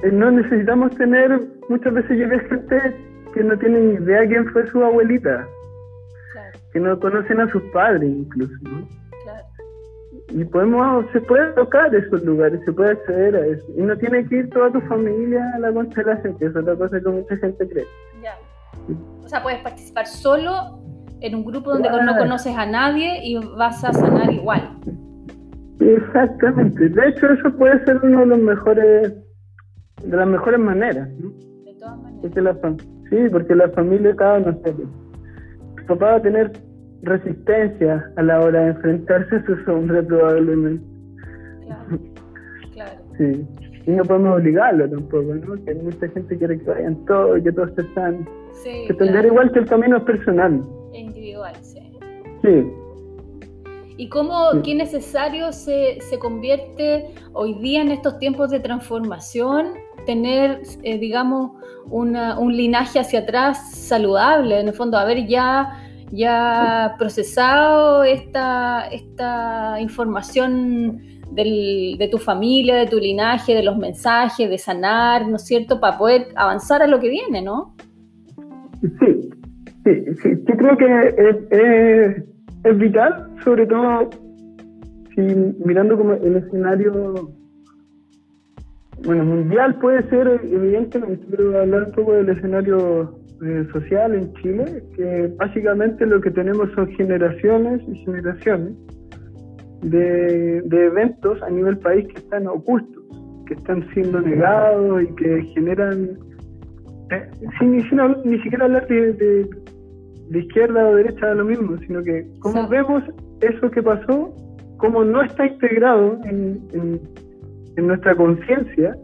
eh, 0.02 0.10
no 0.12 0.30
necesitamos 0.30 0.94
tener, 0.96 1.40
muchas 1.68 1.94
veces 1.94 2.18
yo 2.18 2.28
veo 2.28 2.40
gente 2.40 2.94
que 3.32 3.42
no 3.42 3.58
tienen 3.58 4.02
idea 4.02 4.26
quién 4.26 4.46
fue 4.48 4.66
su 4.66 4.84
abuelita, 4.84 5.48
que 6.72 6.80
no 6.80 6.98
conocen 7.00 7.40
a 7.40 7.50
sus 7.50 7.62
padres 7.72 8.10
incluso, 8.10 8.52
¿no? 8.64 8.86
Claro. 9.22 9.46
Y 10.28 10.44
podemos, 10.44 11.06
se 11.12 11.20
puede 11.22 11.52
tocar 11.52 11.94
esos 11.94 12.22
lugares, 12.24 12.60
se 12.64 12.72
puede 12.72 12.92
acceder 12.92 13.36
a 13.36 13.46
eso. 13.46 13.64
Y 13.76 13.82
no 13.82 13.96
tiene 13.96 14.26
que 14.26 14.36
ir 14.36 14.50
toda 14.50 14.70
tu 14.70 14.80
familia 14.82 15.42
a 15.54 15.58
la 15.60 15.72
constelación, 15.72 16.36
que 16.38 16.46
es 16.46 16.56
otra 16.56 16.76
cosa 16.76 17.00
que 17.00 17.08
mucha 17.08 17.36
gente 17.36 17.68
cree. 17.68 17.86
O 19.24 19.28
sea, 19.28 19.42
puedes 19.42 19.60
participar 19.60 20.06
solo 20.06 20.80
en 21.20 21.34
un 21.34 21.44
grupo 21.44 21.72
donde 21.72 21.88
no 21.88 22.16
conoces 22.18 22.56
a 22.56 22.66
nadie 22.66 23.26
y 23.26 23.36
vas 23.36 23.82
a 23.82 23.92
sanar 23.92 24.30
igual. 24.32 24.68
Exactamente. 25.80 26.88
De 26.88 27.08
hecho, 27.08 27.32
eso 27.32 27.50
puede 27.56 27.82
ser 27.84 27.98
uno 28.02 28.20
de 28.20 28.26
los 28.26 28.38
mejores, 28.38 29.14
de 30.02 30.16
las 30.16 30.26
mejores 30.26 30.60
maneras. 30.60 31.08
De 31.16 31.74
todas 31.78 31.98
maneras. 31.98 32.20
Porque 32.20 32.40
la, 32.42 32.54
sí, 33.10 33.16
porque 33.32 33.54
la 33.54 33.68
familia 33.70 34.14
cada, 34.16 34.40
no 34.40 34.52
sé, 34.62 34.72
tu 34.72 35.86
papá 35.86 36.06
va 36.06 36.16
a 36.16 36.22
tener 36.22 36.52
resistencia 37.02 38.04
a 38.16 38.22
la 38.22 38.40
hora 38.40 38.60
de 38.60 38.68
enfrentarse 38.70 39.36
a 39.36 39.46
su 39.46 39.56
sombra 39.64 40.02
probablemente. 40.02 40.84
Claro, 41.64 41.98
claro. 42.72 43.00
Sí. 43.18 43.46
Y 43.86 43.90
no 43.90 44.02
podemos 44.04 44.40
obligarlo 44.40 44.88
tampoco, 44.88 45.34
¿no? 45.34 45.64
Que 45.64 45.74
mucha 45.74 46.08
gente 46.08 46.38
quiere 46.38 46.58
que 46.58 46.70
vayan 46.70 47.04
todos, 47.04 47.42
que 47.42 47.52
todos 47.52 47.70
estén 47.76 48.26
Sí, 48.62 48.84
que 48.86 48.94
tendrá 48.94 49.26
igual 49.26 49.52
que 49.52 49.60
el 49.60 49.66
camino 49.66 49.96
es 49.98 50.04
personal. 50.04 50.62
Es 50.92 51.00
individual, 51.00 51.54
sí. 51.62 51.80
Sí. 52.42 52.70
¿Y 53.96 54.08
cómo, 54.08 54.50
qué 54.64 54.74
necesario 54.74 55.52
se, 55.52 56.00
se, 56.00 56.18
convierte 56.18 57.14
hoy 57.32 57.54
día 57.54 57.80
en 57.80 57.92
estos 57.92 58.18
tiempos 58.18 58.50
de 58.50 58.58
transformación 58.58 59.74
tener, 60.04 60.62
eh, 60.82 60.98
digamos, 60.98 61.52
una, 61.86 62.38
un 62.38 62.56
linaje 62.56 62.98
hacia 62.98 63.20
atrás 63.20 63.72
saludable? 63.72 64.58
En 64.58 64.66
el 64.66 64.74
fondo, 64.74 64.98
haber 64.98 65.28
ya, 65.28 65.80
ya 66.10 66.96
procesado 66.98 68.02
esta, 68.02 68.88
esta 68.90 69.80
información 69.80 71.00
del, 71.30 71.96
de 71.96 72.08
tu 72.08 72.18
familia, 72.18 72.74
de 72.74 72.86
tu 72.86 72.98
linaje, 72.98 73.54
de 73.54 73.62
los 73.62 73.76
mensajes, 73.76 74.50
de 74.50 74.58
sanar, 74.58 75.28
¿no 75.28 75.36
es 75.36 75.46
cierto?, 75.46 75.78
para 75.78 75.98
poder 75.98 76.28
avanzar 76.34 76.82
a 76.82 76.88
lo 76.88 76.98
que 76.98 77.10
viene, 77.10 77.42
¿no? 77.42 77.76
Sí, 79.00 79.30
sí, 79.84 80.04
sí. 80.22 80.44
Yo 80.46 80.56
creo 80.56 80.76
que 80.76 82.24
es, 82.64 82.78
vital, 82.78 83.30
sobre 83.42 83.66
todo 83.66 84.10
si 85.14 85.20
mirando 85.64 85.96
como 85.96 86.14
el 86.14 86.36
escenario 86.36 87.30
bueno, 89.04 89.24
mundial 89.24 89.78
puede 89.78 90.02
ser 90.08 90.40
evidentemente, 90.42 91.24
pero 91.30 91.60
hablar 91.60 91.84
un 91.84 91.92
poco 91.92 92.12
del 92.14 92.28
escenario 92.30 93.18
eh, 93.42 93.66
social 93.72 94.14
en 94.14 94.32
Chile, 94.34 94.82
que 94.96 95.32
básicamente 95.38 96.06
lo 96.06 96.20
que 96.20 96.30
tenemos 96.30 96.70
son 96.74 96.88
generaciones 96.92 97.80
y 97.88 97.96
generaciones 98.04 98.72
de, 99.82 100.62
de, 100.62 100.86
eventos 100.86 101.42
a 101.42 101.50
nivel 101.50 101.78
país 101.78 102.06
que 102.08 102.18
están 102.18 102.46
ocultos, 102.46 103.04
que 103.46 103.54
están 103.54 103.86
siendo 103.92 104.20
negados 104.20 105.02
y 105.02 105.14
que 105.16 105.42
generan 105.54 106.18
eh, 107.16 107.30
sin, 107.58 107.76
ni 108.24 108.38
siquiera 108.40 108.64
hablar 108.64 108.86
de, 108.86 109.48
izquierda 110.32 110.88
o 110.88 110.96
derecha 110.96 111.28
de 111.28 111.34
lo 111.36 111.44
mismo, 111.44 111.76
sino 111.86 112.02
que 112.02 112.26
como 112.40 112.68
vemos 112.68 113.02
eso 113.40 113.70
que 113.70 113.82
pasó, 113.82 114.34
como 114.78 115.04
no 115.04 115.22
está 115.22 115.46
integrado 115.46 116.18
en, 116.24 116.60
en, 116.72 117.86
nuestra 117.86 118.14
conciencia, 118.14 118.96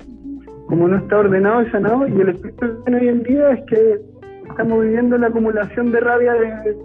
como 0.66 0.88
no 0.88 0.96
está 0.96 1.18
ordenado 1.18 1.62
y 1.62 1.70
sanado, 1.70 2.06
y 2.06 2.20
el 2.20 2.28
efecto 2.30 2.84
que 2.84 2.94
hoy 2.94 3.08
en 3.08 3.22
día 3.24 3.50
es 3.50 3.64
que 3.66 4.00
estamos 4.48 4.82
viviendo 4.82 5.18
la 5.18 5.26
acumulación 5.26 5.90
de 5.90 6.00
rabia 6.00 6.34
de 6.34 6.76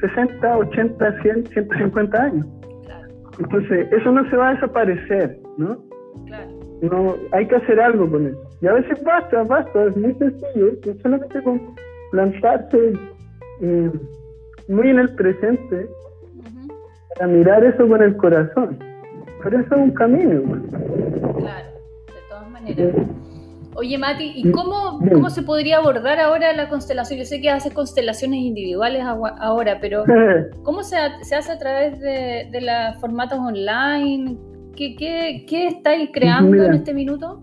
60, 0.00 0.56
80, 0.56 1.22
100, 1.22 1.46
150 1.46 2.22
años. 2.22 2.46
Entonces, 3.38 3.92
eso 3.92 4.12
no 4.12 4.28
se 4.30 4.36
va 4.36 4.50
a 4.50 4.54
desaparecer, 4.54 5.38
¿no? 5.56 5.78
No, 6.82 7.14
hay 7.32 7.46
que 7.46 7.56
hacer 7.56 7.80
algo 7.80 8.08
con 8.10 8.26
eso. 8.26 8.47
Y 8.60 8.66
a 8.66 8.72
veces 8.72 9.02
basta, 9.04 9.44
basta, 9.44 9.84
es 9.84 9.96
muy 9.96 10.14
sencillo, 10.14 10.72
solamente 11.02 11.42
con 11.42 11.74
plantarse 12.10 12.92
eh, 13.60 13.90
muy 14.68 14.88
en 14.88 14.98
el 14.98 15.14
presente 15.14 15.88
para 17.14 17.28
mirar 17.28 17.64
eso 17.64 17.86
con 17.86 18.02
el 18.02 18.16
corazón. 18.16 18.78
Pero 19.42 19.60
eso 19.60 19.74
es 19.74 19.80
un 19.80 19.90
camino. 19.92 20.42
Claro, 21.38 21.68
de 22.06 22.28
todas 22.28 22.50
maneras. 22.50 22.94
Oye, 23.76 23.96
Mati, 23.96 24.32
¿y 24.34 24.50
cómo, 24.50 24.98
cómo 25.12 25.30
se 25.30 25.42
podría 25.42 25.76
abordar 25.76 26.18
ahora 26.18 26.52
la 26.52 26.68
constelación? 26.68 27.20
Yo 27.20 27.24
sé 27.24 27.40
que 27.40 27.50
haces 27.50 27.72
constelaciones 27.72 28.40
individuales 28.40 29.04
ahora, 29.04 29.78
pero 29.80 30.02
¿cómo 30.64 30.82
se, 30.82 30.96
se 31.22 31.36
hace 31.36 31.52
a 31.52 31.58
través 31.58 32.00
de, 32.00 32.48
de 32.50 32.60
los 32.60 33.00
formatos 33.00 33.38
online? 33.38 34.36
¿Qué, 34.74 34.96
qué, 34.96 35.44
qué 35.48 35.68
estáis 35.68 36.10
creando 36.12 36.64
en 36.64 36.74
este 36.74 36.92
minuto? 36.92 37.40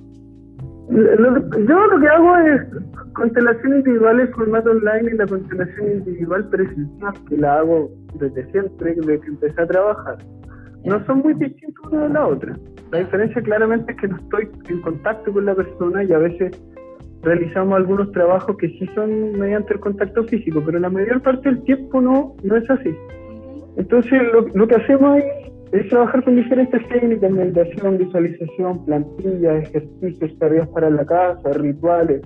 Yo 0.89 1.87
lo 1.87 1.99
que 1.99 2.07
hago 2.07 2.37
es 2.37 2.61
constelación 3.13 3.77
individual 3.77 4.19
en 4.19 4.31
formato 4.33 4.71
online 4.71 5.11
y 5.11 5.17
la 5.17 5.25
constelación 5.25 5.91
individual 5.91 6.47
presencial, 6.49 7.13
que 7.27 7.37
la 7.37 7.59
hago 7.59 7.89
desde 8.19 8.51
siempre, 8.51 8.93
desde 8.95 9.19
que 9.19 9.27
empecé 9.27 9.61
a 9.61 9.67
trabajar. 9.67 10.17
No 10.83 11.03
son 11.05 11.19
muy 11.19 11.33
distintos 11.33 11.91
una 11.91 12.03
de 12.03 12.09
la 12.09 12.27
otra. 12.27 12.55
La 12.91 12.99
diferencia 12.99 13.41
claramente 13.41 13.91
es 13.91 13.97
que 13.99 14.07
no 14.07 14.17
estoy 14.17 14.49
en 14.69 14.81
contacto 14.81 15.33
con 15.33 15.45
la 15.45 15.55
persona 15.55 16.03
y 16.03 16.13
a 16.13 16.19
veces 16.19 16.51
realizamos 17.23 17.75
algunos 17.75 18.11
trabajos 18.11 18.55
que 18.57 18.69
sí 18.69 18.87
son 18.93 19.31
mediante 19.39 19.73
el 19.73 19.79
contacto 19.79 20.23
físico, 20.25 20.61
pero 20.63 20.77
la 20.77 20.89
mayor 20.89 21.21
parte 21.23 21.49
del 21.49 21.63
tiempo 21.63 21.99
no, 21.99 22.35
no 22.43 22.55
es 22.55 22.69
así. 22.69 22.95
Entonces 23.77 24.21
lo, 24.31 24.47
lo 24.53 24.67
que 24.67 24.75
hacemos 24.75 25.17
es 25.17 25.44
es 25.79 25.89
trabajar 25.89 26.23
con 26.23 26.35
diferentes 26.35 26.87
técnicas, 26.87 27.31
meditación, 27.31 27.97
visualización, 27.97 28.85
plantillas, 28.85 29.63
ejercicios, 29.63 30.37
tareas 30.39 30.67
para 30.69 30.89
la 30.89 31.05
casa, 31.05 31.51
rituales, 31.53 32.21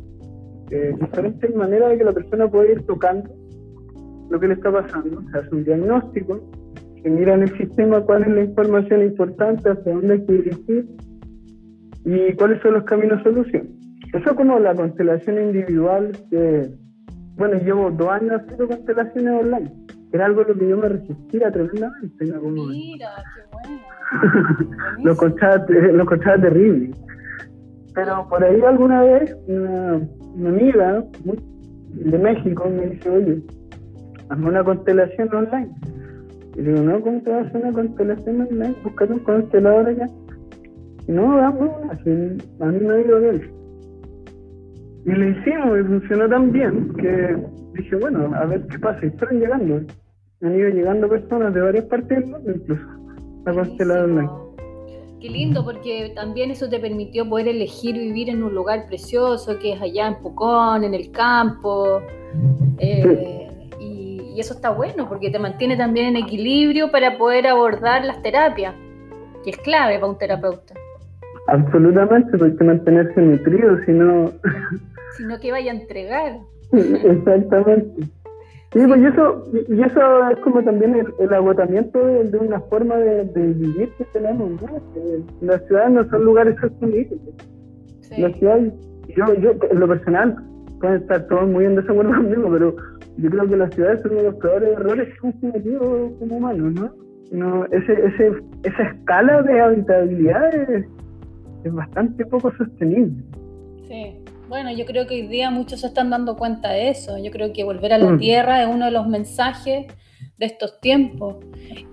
eh, 0.70 0.94
diferentes 1.00 1.56
maneras 1.56 1.89
de 1.89 1.98
que 1.98 2.03
la 2.03 2.12
persona 2.12 2.48
pueda 2.48 2.72
ir 2.72 2.82
tocando 2.84 3.29
lo 4.29 4.39
que 4.39 4.48
le 4.48 4.53
está 4.53 4.72
pasando. 4.72 5.24
Se 5.32 5.38
hace 5.39 5.56
un 5.56 5.63
diagnóstico, 5.63 6.41
se 7.01 7.10
mira 7.10 7.34
en 7.34 7.44
el 7.44 7.58
sistema 7.58 8.01
cuál 8.01 8.24
es 8.24 8.29
la 8.29 8.44
información 8.44 9.03
importante, 9.03 9.70
hacia 9.70 9.94
dónde 9.94 10.13
hay 10.13 10.25
que 10.25 10.34
dirigir 10.34 10.88
y 12.06 12.34
cuáles 12.34 12.62
son 12.62 12.74
los 12.74 12.84
caminos 12.84 13.18
de 13.18 13.24
solución. 13.24 13.70
Eso 14.13 14.36
como 14.36 14.60
la 14.60 14.75
constelación 14.75 15.41
individual, 15.41 16.12
que, 16.29 16.70
bueno, 17.36 17.58
llevo 17.63 17.89
dos 17.89 18.10
años 18.10 18.41
haciendo 18.41 18.68
constelaciones 18.68 19.44
online 19.44 19.88
era 20.12 20.25
algo 20.25 20.44
lo 20.44 20.56
que 20.56 20.68
yo 20.68 20.78
me 20.78 20.89
resistía 20.89 21.51
tremendamente. 21.51 22.25
Mira, 22.25 23.10
qué 23.36 23.42
bueno. 23.51 23.82
lo 25.04 25.12
encontraba, 25.12 25.66
lo 25.68 26.42
terrible. 26.42 26.92
Pero 27.94 28.28
por 28.30 28.44
ahí 28.44 28.62
alguna 28.62 29.04
vez 29.04 29.36
una, 29.48 30.01
amiga 30.48 31.04
de 31.94 32.18
México 32.18 32.70
me 32.70 32.88
dice, 32.88 33.10
oye, 33.10 33.42
hazme 34.30 34.50
una 34.50 34.63
constelación 34.63 35.34
online. 35.34 35.70
Y 36.56 36.62
digo, 36.62 36.82
no, 36.82 37.01
¿cómo 37.01 37.22
te 37.22 37.32
vas 37.32 37.46
a 37.46 37.50
hacer 37.50 37.62
una 37.62 37.74
constelación 37.74 38.42
online? 38.42 38.75
Buscar 38.84 39.12
un 39.12 39.20
constelador 39.20 39.88
allá. 39.88 40.08
Y 41.08 41.12
no, 41.12 41.36
vamos, 41.36 41.72
así, 41.92 42.10
a 42.60 42.66
mí 42.66 42.80
me 42.80 42.94
ha 42.94 43.01
ido 43.01 43.20
bien. 43.20 43.60
Y 45.06 45.12
lo 45.12 45.30
hicimos 45.30 45.80
y 45.80 45.84
funcionó 45.84 46.30
tan 46.30 46.51
bien 46.51 46.94
que 46.94 47.38
dije, 47.82 47.96
bueno, 47.96 48.32
a 48.36 48.46
ver 48.46 48.66
qué 48.68 48.80
pasa. 48.80 49.06
Y 49.06 49.10
fueron 49.12 49.40
llegando. 49.40 49.82
Han 50.42 50.56
ido 50.58 50.70
llegando 50.70 51.10
personas 51.10 51.54
de 51.54 51.62
varias 51.62 51.86
partes 51.86 52.10
del 52.10 52.28
mundo, 52.28 52.52
incluso, 52.52 52.86
a 53.46 53.54
constelar 53.54 54.06
online. 54.06 54.30
Qué 55.20 55.30
lindo, 55.30 55.66
porque 55.66 56.14
también 56.16 56.50
eso 56.50 56.70
te 56.70 56.80
permitió 56.80 57.28
poder 57.28 57.50
elegir 57.50 57.96
vivir 57.96 58.30
en 58.30 58.42
un 58.42 58.56
lugar 58.56 58.86
precioso, 58.88 59.60
que 59.60 59.74
es 59.74 59.82
allá 59.82 60.08
en 60.08 60.16
Pucón, 60.22 60.86
en 60.86 60.94
el 60.94 61.12
campo. 61.12 62.02
Eh, 62.78 63.50
y, 63.82 64.34
y, 64.34 64.40
eso 64.40 64.54
está 64.54 64.70
bueno, 64.70 65.10
porque 65.10 65.30
te 65.30 65.40
mantiene 65.40 65.76
también 65.76 66.08
en 66.08 66.24
equilibrio 66.24 66.90
para 66.90 67.18
poder 67.18 67.48
abordar 67.48 68.06
las 68.06 68.22
terapias, 68.22 68.74
que 69.44 69.50
es 69.50 69.58
clave 69.58 69.96
para 69.96 70.08
un 70.08 70.18
terapeuta. 70.18 70.74
Absolutamente, 71.48 72.38
porque 72.38 72.64
mantenerse 72.64 73.22
nutrido, 73.22 73.78
si 73.86 73.92
no... 73.92 74.32
Sino 75.18 75.38
que 75.40 75.52
vaya 75.52 75.74
a 75.74 75.76
entregar. 75.76 76.40
Exactamente. 76.72 78.04
Sí, 78.72 78.80
pues 78.88 79.02
y 79.02 79.06
eso, 79.06 79.44
y 79.68 79.82
eso 79.82 80.30
es 80.30 80.40
como 80.42 80.64
también 80.64 80.96
el, 81.20 81.34
agotamiento 81.34 82.06
de, 82.06 82.38
una 82.38 82.60
forma 82.62 82.98
de, 82.98 83.24
vivir 83.34 83.90
que 83.98 84.06
tenemos, 84.14 84.52
las 85.42 85.66
ciudades 85.66 85.92
no 85.92 86.10
son 86.10 86.24
lugares 86.24 86.56
sostenibles. 86.62 87.20
Sí. 88.02 88.22
Las 88.22 88.38
ciudades, 88.38 88.74
yo, 89.16 89.34
yo, 89.36 89.54
en 89.72 89.80
lo 89.80 89.88
personal, 89.88 90.36
pueden 90.80 91.02
estar 91.02 91.28
todos 91.28 91.50
muy 91.50 91.66
en 91.66 91.78
desacuerdo 91.78 92.12
conmigo, 92.16 92.50
pero 92.52 92.76
yo 93.18 93.30
creo 93.30 93.48
que 93.48 93.58
las 93.58 93.74
ciudades 93.74 94.02
son 94.02 94.12
uno 94.12 94.22
de 94.22 94.32
los 94.32 94.36
peores 94.40 94.70
errores 94.70 95.08
que 95.08 95.28
hemos 95.28 95.42
cometido 95.42 95.80
como 96.20 96.38
humanos, 96.38 96.74
¿no? 96.74 96.92
no 97.32 97.66
ese, 97.66 97.94
ese, 97.94 98.32
esa 98.64 98.84
escala 98.84 99.42
de 99.44 99.62
habitabilidad 99.62 100.54
es, 100.56 100.86
es 101.64 101.74
bastante 101.74 102.26
poco 102.26 102.52
sostenible. 102.56 103.24
Sí. 103.88 104.19
Bueno, 104.50 104.72
yo 104.72 104.86
creo 104.86 105.06
que 105.06 105.13
hoy 105.13 105.27
día 105.27 105.51
muchos 105.51 105.82
se 105.82 105.88
están 105.88 106.10
dando 106.10 106.36
cuenta 106.36 106.72
de 106.72 106.89
eso. 106.89 107.20
Yo 107.20 107.29
creo 107.29 107.53
que 107.53 107.63
volver 107.63 107.94
a 107.94 108.00
la 108.00 108.12
mm. 108.12 108.20
tierra 108.20 108.63
es 108.63 108.68
uno 108.68 108.86
de 108.86 108.91
los 108.91 109.08
mensajes 109.08 109.86
de 110.38 110.46
estos 110.46 110.82
tiempos. 110.82 111.38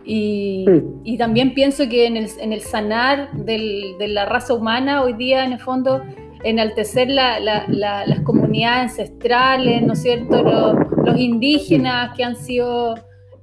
Y, 0.06 0.64
y 1.04 1.18
también 1.18 1.52
pienso 1.52 1.86
que 1.86 2.06
en 2.06 2.16
el, 2.16 2.28
en 2.40 2.54
el 2.54 2.62
sanar 2.62 3.30
del, 3.32 3.98
de 3.98 4.08
la 4.08 4.24
raza 4.24 4.54
humana 4.54 5.02
hoy 5.02 5.12
día, 5.12 5.44
en 5.44 5.52
el 5.52 5.60
fondo, 5.60 6.02
enaltecer 6.44 7.08
las 7.10 8.20
comunidades 8.24 8.92
ancestrales, 8.92 9.82
¿no 9.82 9.92
es 9.92 10.02
cierto? 10.02 10.42
Los, 10.42 10.86
indígenas 11.18 12.16
que 12.16 12.24
han 12.24 12.36
sido 12.36 12.94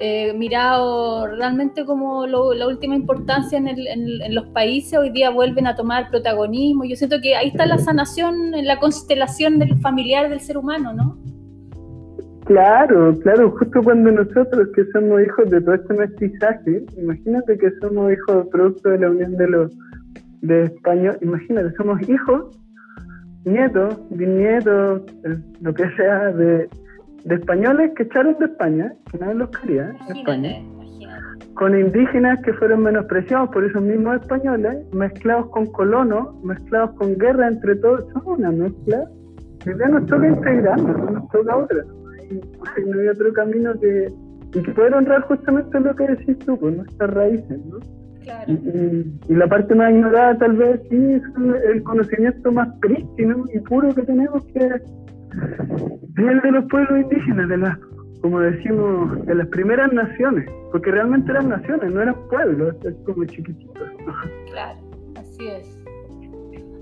eh, 0.06 0.34
mirados 0.34 1.30
realmente 1.38 1.86
como 1.86 2.28
la 2.28 2.68
última 2.68 2.94
importancia 2.94 3.58
en, 3.58 4.36
los 4.36 4.48
países, 4.48 5.00
hoy 5.00 5.12
día 5.12 5.30
vuelven 5.30 5.66
a 5.66 5.78
tomar 5.78 6.10
protagonismo. 6.10 6.84
Yo 6.84 6.98
siento 6.98 7.22
que 7.22 7.38
ahí 7.38 7.48
está 7.48 7.66
la 7.66 7.78
sanación 7.78 8.54
en 8.54 8.68
la 8.68 8.82
constelación 8.82 9.60
del 9.60 9.80
familiar 9.80 10.30
del 10.30 10.42
ser 10.42 10.58
humano, 10.58 10.92
¿no? 10.92 11.18
Claro, 12.44 13.18
claro, 13.20 13.52
justo 13.52 13.82
cuando 13.82 14.12
nosotros 14.12 14.68
que 14.76 14.84
somos 14.92 15.22
hijos 15.22 15.50
de 15.50 15.62
todo 15.62 15.76
este 15.76 15.94
mestizaje, 15.94 16.84
imagínate 16.98 17.58
que 17.58 17.72
somos 17.80 18.12
hijos 18.12 18.46
producto 18.52 18.90
de 18.90 19.00
la 19.00 19.10
unión 19.10 19.38
de 19.38 19.48
los 19.48 19.72
de 20.42 20.64
español, 20.64 21.18
imagínate, 21.22 21.74
somos 21.78 22.02
hijos, 22.10 22.60
nietos, 23.46 23.98
bisnietos, 24.10 25.04
eh, 25.24 25.38
lo 25.62 25.74
que 25.74 25.90
sea, 25.96 26.34
de, 26.34 26.68
españoles 27.30 27.92
que 27.96 28.04
echaron 28.04 28.38
de 28.40 28.46
España, 28.46 28.94
que 29.12 29.18
nadie 29.18 29.36
los 29.36 29.50
quería, 29.50 29.96
España, 30.10 30.62
con 31.56 31.78
indígenas 31.80 32.42
que 32.44 32.54
fueron 32.54 32.84
menospreciados 32.84 33.50
por 33.50 33.64
esos 33.64 33.82
mismos 33.82 34.22
españoles, 34.22 34.78
mezclados 34.94 35.48
con 35.50 35.66
colonos, 35.68 36.44
mezclados 36.44 36.92
con 36.98 37.18
guerra 37.18 37.48
entre 37.48 37.76
todos, 37.78 38.06
son 38.14 38.24
una 38.26 38.52
mezcla. 38.52 39.06
Y 39.66 39.80
ya 39.80 39.88
nos 39.88 40.06
toca 40.08 40.28
integrarnos, 40.28 40.98
no 40.98 41.12
nos 41.12 41.30
toca 41.30 41.56
otra 41.56 41.84
no 42.86 43.00
hay 43.00 43.08
otro 43.08 43.34
camino 43.34 43.74
que, 43.80 44.12
y 44.54 44.62
que 44.62 44.72
poder 44.72 44.94
honrar 44.94 45.22
justamente 45.24 45.80
lo 45.80 45.96
que 45.96 46.08
decís 46.08 46.38
tú, 46.40 46.58
pues 46.58 46.76
nuestras 46.76 47.14
raíces, 47.14 47.60
¿no? 47.66 47.80
Y, 48.48 49.34
la 49.34 49.48
parte 49.48 49.76
más 49.76 49.92
ignorada 49.92 50.38
tal 50.38 50.54
vez 50.54 50.80
sí 50.90 50.96
es 50.96 51.22
el 51.70 51.84
conocimiento 51.84 52.52
más 52.54 52.70
prístino 52.80 53.44
y 53.54 53.60
puro 53.60 53.94
que 53.94 54.02
tenemos 54.04 54.46
que 54.46 54.70
es 56.18 56.28
el 56.28 56.42
de 56.42 56.52
los 56.52 56.66
pueblos 56.66 57.02
indígenas, 57.02 57.50
de 57.50 57.58
las, 57.58 57.78
como 58.22 58.40
decimos, 58.40 59.26
de 59.26 59.36
las 59.36 59.48
primeras 59.48 59.92
naciones, 59.92 60.50
porque 60.72 60.92
realmente 60.92 61.32
eran 61.32 61.50
naciones, 61.50 61.92
no 61.92 62.02
eran 62.02 62.16
pueblos, 62.30 62.76
es 62.84 62.96
como 63.06 63.26
chiquititos. 63.26 63.90
Claro, 64.52 64.80
así 65.16 65.48
es. 65.48 65.80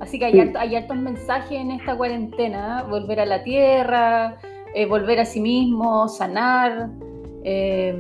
Así 0.01 0.17
que 0.17 0.25
hay, 0.25 0.39
hay 0.39 0.75
hartos 0.75 0.97
mensajes 0.97 1.51
en 1.51 1.71
esta 1.71 1.95
cuarentena, 1.95 2.81
¿eh? 2.81 2.89
volver 2.89 3.19
a 3.19 3.25
la 3.25 3.43
tierra, 3.43 4.38
eh, 4.73 4.85
volver 4.88 5.19
a 5.19 5.25
sí 5.25 5.39
mismo, 5.39 6.07
sanar. 6.07 6.89
Eh, 7.43 7.95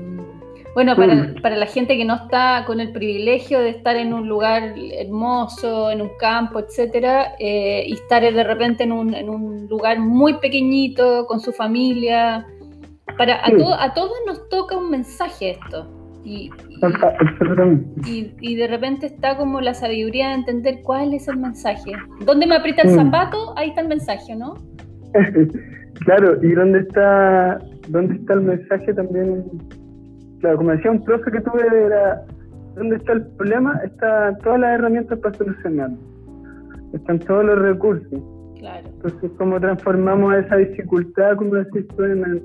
bueno, 0.73 0.93
mm. 0.95 1.41
para, 1.41 1.57
la 1.57 1.65
gente 1.65 1.97
que 1.97 2.05
no 2.05 2.15
está 2.15 2.63
con 2.65 2.79
el 2.79 2.91
privilegio 2.91 3.59
de 3.59 3.69
estar 3.69 3.95
en 3.95 4.13
un 4.13 4.27
lugar 4.27 4.73
hermoso, 4.93 5.91
en 5.91 6.01
un 6.01 6.11
campo, 6.19 6.59
etcétera, 6.59 7.33
eh, 7.39 7.83
y 7.87 7.93
estar 7.93 8.21
de 8.21 8.43
repente 8.43 8.83
en 8.83 8.91
un, 8.91 9.67
lugar 9.67 9.99
muy 9.99 10.35
pequeñito, 10.35 11.25
con 11.27 11.39
su 11.39 11.51
familia, 11.51 12.45
para, 13.17 13.45
a, 13.45 13.93
todos 13.93 14.11
nos 14.25 14.47
toca 14.49 14.77
un 14.77 14.89
mensaje 14.89 15.51
esto. 15.51 15.97
Y, 16.23 16.51
y, 18.39 18.55
de 18.55 18.67
repente 18.67 19.07
está 19.07 19.35
como 19.37 19.59
la 19.59 19.73
sabiduría 19.73 20.29
de 20.29 20.35
entender 20.35 20.81
cuál 20.83 21.15
es 21.15 21.27
el 21.27 21.37
mensaje. 21.37 21.93
¿Dónde 22.23 22.45
me 22.45 22.55
aprieta 22.55 22.83
el 22.83 22.91
mm. 22.91 22.95
zapato? 22.95 23.57
Ahí 23.57 23.69
está 23.69 23.81
el 23.81 23.87
mensaje, 23.87 24.35
¿no? 24.35 24.53
Claro, 26.05 26.39
y 26.41 26.53
dónde 26.53 26.79
está, 26.79 27.59
dónde 27.89 28.15
está 28.15 28.33
el 28.33 28.41
mensaje 28.41 28.93
también, 28.93 29.43
claro, 30.41 30.57
como 30.57 30.71
decía 30.71 30.91
un 30.91 31.03
profe 31.03 31.31
que 31.31 31.41
tuve 31.41 31.85
era, 31.85 32.25
¿dónde 32.75 32.97
está 32.97 33.13
el 33.13 33.25
problema? 33.37 33.79
Están 33.83 34.37
todas 34.39 34.59
las 34.59 34.79
herramientas 34.79 35.19
para 35.19 35.37
solucionarlo, 35.37 35.97
están 36.93 37.19
todos 37.19 37.45
los 37.45 37.59
recursos. 37.59 38.19
Claro. 38.59 38.87
Entonces, 38.87 39.31
¿cómo 39.37 39.59
transformamos 39.59 40.35
esa 40.35 40.57
dificultad, 40.57 41.35
como 41.37 41.55
decís 41.55 41.87
tú, 41.95 42.03
en, 42.03 42.43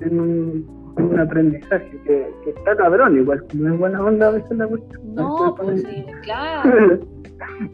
en, 0.00 0.20
un, 0.20 1.18
aprendizaje? 1.18 1.90
Que, 2.04 2.28
está 2.46 2.76
cabrón, 2.76 3.18
igual, 3.18 3.44
no 3.54 3.74
es 3.74 3.78
buena 3.78 4.02
onda 4.02 4.28
a 4.28 4.30
veces 4.30 4.56
la 4.56 4.66
cuestión. 4.66 5.14
No, 5.14 5.54
pues 5.58 5.82
sí, 5.82 6.06
claro. 6.22 7.00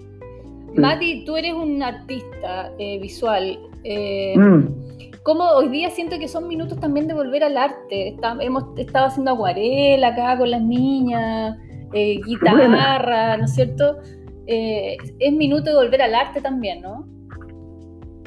Mati, 0.74 1.24
tú 1.24 1.36
eres 1.36 1.54
un 1.54 1.82
artista 1.82 2.70
eh, 2.78 3.00
visual. 3.00 3.58
Eh, 3.84 4.34
mm 4.36 4.88
como 5.22 5.44
hoy 5.44 5.68
día 5.68 5.90
siento 5.90 6.18
que 6.18 6.28
son 6.28 6.48
minutos 6.48 6.78
también 6.80 7.06
de 7.06 7.14
volver 7.14 7.44
al 7.44 7.56
arte. 7.56 8.16
hemos 8.40 8.78
estado 8.78 9.06
haciendo 9.06 9.32
acuarela 9.32 10.08
acá 10.08 10.38
con 10.38 10.50
las 10.50 10.62
niñas, 10.62 11.56
eh, 11.92 12.20
guitarra, 12.24 13.36
¿no 13.36 13.44
es 13.44 13.54
cierto? 13.54 13.98
Eh, 14.46 14.96
es 15.18 15.32
minuto 15.32 15.70
de 15.70 15.76
volver 15.76 16.02
al 16.02 16.14
arte 16.14 16.40
también, 16.40 16.80
¿no? 16.80 17.06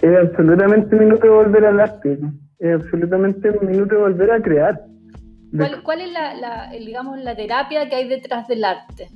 Es 0.02 0.18
absolutamente 0.18 0.96
minuto 0.96 1.24
de 1.24 1.30
volver 1.30 1.66
al 1.66 1.80
arte, 1.80 2.20
es 2.60 2.74
absolutamente 2.76 3.50
un 3.52 3.68
minuto 3.68 3.96
de 3.96 4.02
volver 4.02 4.32
a 4.32 4.42
crear. 4.42 4.82
¿Cuál, 5.84 6.02
es 6.02 6.12
la, 6.12 6.72
digamos, 6.72 7.20
la 7.20 7.36
terapia 7.36 7.90
que 7.90 7.96
hay 7.96 8.08
detrás 8.08 8.48
del 8.48 8.64
arte? 8.64 9.10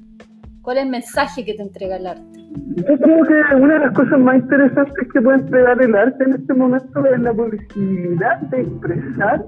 ¿Cuál 0.62 0.78
es 0.78 0.84
el 0.84 0.90
mensaje 0.90 1.46
que 1.46 1.54
te 1.54 1.62
entrega 1.62 1.96
el 1.96 2.08
arte? 2.08 2.40
Yo 2.56 2.98
creo 2.98 3.24
que 3.26 3.56
una 3.56 3.74
de 3.76 3.80
las 3.80 3.94
cosas 3.94 4.20
más 4.20 4.38
interesantes 4.38 5.08
que 5.14 5.22
puede 5.22 5.40
entregar 5.40 5.82
el 5.82 5.96
arte 5.96 6.24
en 6.24 6.34
este 6.34 6.54
momento 6.54 7.06
es 7.06 7.20
la 7.20 7.34
posibilidad 7.34 8.40
de 8.42 8.62
expresar 8.62 9.46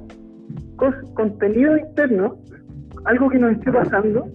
contenido 1.15 1.77
interno, 1.77 2.37
algo 3.05 3.29
que 3.29 3.39
nos 3.39 3.53
esté 3.53 3.71
pasando, 3.71 4.27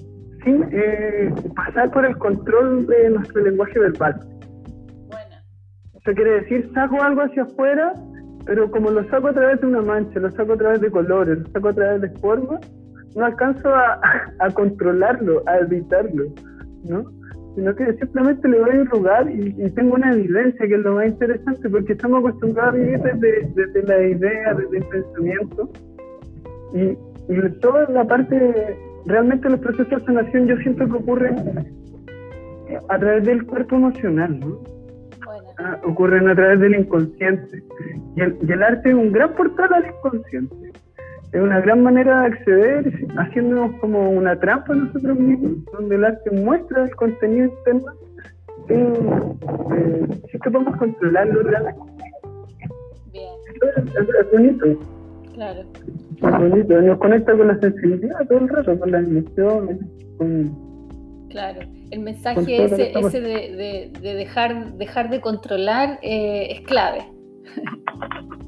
sin 0.45 0.65
eh, 0.73 1.33
pasar 1.55 1.91
por 1.91 2.05
el 2.05 2.17
control 2.19 2.87
de 2.87 3.11
nuestro 3.11 3.43
lenguaje 3.45 3.79
verbal. 3.79 4.21
Bueno. 5.09 5.37
Eso 5.95 6.15
quiere 6.15 6.41
decir, 6.41 6.71
saco 6.75 7.01
algo 7.01 7.23
hacia 7.23 7.45
afuera, 7.45 7.93
pero 8.45 8.71
como 8.71 8.91
lo 8.91 9.09
saco 9.09 9.29
a 9.29 9.33
través 9.33 9.61
de 9.61 9.69
una 9.69 9.83
mancha, 9.83 10.19
lo 10.19 10.31
saco 10.33 10.55
a 10.55 10.57
través 10.57 10.81
de 10.81 10.91
colores, 10.91 11.39
lo 11.39 11.49
saco 11.51 11.69
a 11.69 11.73
través 11.75 12.01
de 12.01 12.11
formas, 12.19 12.61
no 13.15 13.25
alcanzo 13.25 13.69
a, 13.75 14.01
a 14.41 14.51
controlarlo, 14.51 15.43
a 15.47 15.59
evitarlo. 15.59 16.25
¿no? 16.89 17.05
Sino 17.55 17.75
que 17.75 17.93
simplemente 17.95 18.49
le 18.49 18.59
doy 18.59 18.79
un 18.79 18.89
lugar 18.89 19.31
y, 19.31 19.53
tengo 19.71 19.95
una 19.95 20.13
evidencia 20.13 20.67
que 20.67 20.75
es 20.75 20.81
lo 20.81 20.95
más 20.95 21.09
interesante 21.09 21.69
porque 21.69 21.93
estamos 21.93 22.21
acostumbrados 22.21 22.75
a 22.75 22.77
vivir 22.79 23.01
desde, 23.01 23.83
la 23.83 24.03
idea, 24.03 24.55
desde 24.55 24.79
el 24.79 24.85
pensamiento 24.85 25.71
y, 26.75 26.97
toda 27.61 27.89
la 27.91 28.05
parte, 28.05 28.77
realmente 29.07 29.49
los 29.49 29.61
procesos 29.61 30.01
de 30.01 30.07
sanación 30.07 30.47
yo 30.47 30.57
siento 30.57 30.87
que 30.87 30.93
ocurren 30.93 31.37
a 32.89 32.99
través 32.99 33.25
del 33.25 33.47
cuerpo 33.47 33.77
emocional, 33.77 34.41
¿no? 34.41 34.59
Ah, 35.59 35.79
ocurren 35.85 36.29
a 36.29 36.35
través 36.35 36.59
del 36.61 36.75
inconsciente. 36.75 37.63
Y 38.17 38.21
el, 38.21 38.37
y 38.43 38.53
el, 38.53 38.63
arte 38.63 38.89
es 38.89 38.95
un 38.95 39.13
gran 39.13 39.35
portal 39.35 39.73
al 39.75 39.87
inconsciente 39.87 40.73
es 41.33 41.41
una 41.41 41.61
gran 41.61 41.83
manera 41.83 42.21
de 42.21 42.27
acceder 42.27 43.09
haciéndonos 43.17 43.73
como 43.81 44.11
una 44.11 44.39
trampa 44.39 44.75
nosotros 44.75 45.19
mismos, 45.19 45.65
donde 45.73 45.97
el 45.97 46.05
arte 46.05 46.31
muestra 46.31 46.85
el 46.85 46.95
contenido 46.95 47.47
interno 47.47 47.93
eh, 48.69 50.07
sí 50.31 50.39
que 50.39 50.51
podemos 50.51 50.77
controlarlo 50.77 51.43
realmente. 51.43 51.81
Bien. 53.13 53.33
Es, 54.21 54.33
bonito. 54.33 54.67
Claro. 55.35 55.61
Es 56.17 56.51
bonito, 56.51 56.83
nos 56.83 56.99
conecta 56.99 57.37
con 57.37 57.49
la 57.49 57.59
sensibilidad 57.59 58.27
todo 58.29 58.39
el 58.39 58.49
rato, 58.49 58.79
con 58.79 58.91
las 58.91 59.05
emociones, 59.07 59.79
Claro, 61.31 61.61
el 61.91 62.01
mensaje 62.01 62.65
ese, 62.65 62.93
ese 62.97 63.21
de, 63.23 63.91
de, 64.01 64.15
dejar, 64.15 64.75
dejar 64.75 65.09
de 65.09 65.23
controlar 65.23 65.99
eh, 66.03 66.49
es 66.51 66.61
clave. 66.61 67.07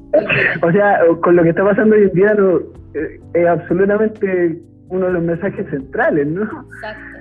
o 0.61 0.71
sea, 0.71 0.99
con 1.21 1.35
lo 1.35 1.43
que 1.43 1.49
está 1.49 1.63
pasando 1.63 1.95
hoy 1.95 2.03
en 2.03 2.13
día 2.13 2.33
no, 2.33 2.57
eh, 2.93 3.19
es 3.33 3.47
absolutamente 3.47 4.61
uno 4.89 5.07
de 5.07 5.13
los 5.13 5.23
mensajes 5.23 5.69
centrales, 5.69 6.27
¿no? 6.27 6.43
Exacto. 6.43 7.19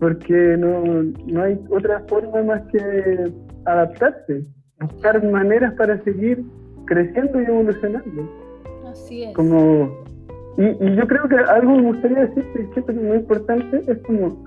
Porque 0.00 0.56
no, 0.58 1.02
no 1.26 1.42
hay 1.42 1.58
otra 1.70 2.00
forma 2.08 2.42
más 2.42 2.62
que 2.72 3.32
adaptarse, 3.64 4.42
buscar 4.80 5.24
maneras 5.24 5.72
para 5.74 6.02
seguir 6.04 6.44
creciendo 6.86 7.40
y 7.40 7.44
evolucionando. 7.44 8.30
Así 8.88 9.24
es. 9.24 9.34
Como, 9.34 10.04
y, 10.58 10.94
yo 10.96 11.06
creo 11.06 11.28
que 11.28 11.36
algo 11.36 11.76
me 11.76 11.82
gustaría 11.82 12.26
decir 12.26 12.44
que 12.52 12.80
es 12.80 12.96
muy 12.96 13.16
importante, 13.16 13.82
es 13.86 13.98
como 13.98 14.44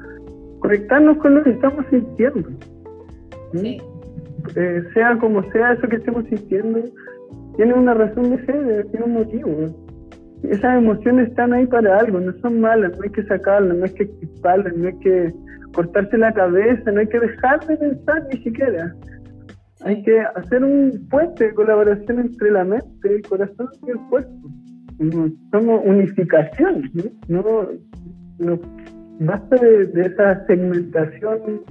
conectarnos 0.60 1.18
con 1.18 1.36
lo 1.36 1.44
que 1.44 1.52
estamos 1.52 1.86
sintiendo. 1.90 2.50
Sí. 3.54 3.82
Eh, 4.56 4.84
sea 4.94 5.18
como 5.18 5.44
sea 5.52 5.74
eso 5.74 5.88
que 5.88 5.98
estemos 5.98 6.26
sintiendo, 6.26 6.80
tiene 7.60 7.74
una 7.74 7.94
razón 7.94 8.30
de 8.30 8.46
ser, 8.46 8.88
tiene 8.90 9.06
un 9.06 9.14
motivo. 9.16 9.52
Esas 10.44 10.78
emociones 10.78 11.28
están 11.28 11.52
ahí 11.52 11.68
para 11.68 11.98
algo, 11.98 12.18
no 12.22 12.32
son 12.40 12.62
malas, 12.62 12.98
no 12.98 13.04
hay 13.04 13.10
que 13.10 13.24
sacarlas, 13.24 13.76
no 13.76 13.84
hay 13.84 13.94
que 13.96 14.04
equiparlas, 14.04 14.78
no 14.78 14.88
hay 14.88 14.98
que 15.00 15.34
cortarse 15.74 16.18
la 16.18 16.32
cabeza, 16.32 16.90
no 16.90 17.02
hay 17.02 17.08
que 17.08 17.20
dejar 17.20 17.60
de 17.68 17.76
pensar 17.76 18.26
ni 18.32 18.42
siquiera. 18.44 18.96
Hay 19.82 20.02
que 20.04 20.22
hacer 20.38 20.64
un 20.64 21.06
puente 21.10 21.48
de 21.48 21.54
colaboración 21.54 22.20
entre 22.20 22.50
la 22.50 22.64
mente, 22.64 23.14
el 23.14 23.22
corazón 23.24 23.68
y 23.86 23.90
el 23.90 24.00
cuerpo. 24.10 24.50
Somos 25.52 25.82
unificación, 25.84 26.90
¿no? 27.28 27.44
no, 28.38 28.60
basta 29.20 29.58
de, 29.58 30.02
esa 30.02 30.46
segmentación 30.46 31.62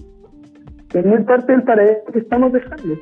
es 0.92 1.06
muy 1.06 1.22
parte 1.24 1.52
del 1.52 1.62
paraíso 1.62 2.04
que 2.12 2.18
estamos 2.18 2.52
dejando. 2.52 2.94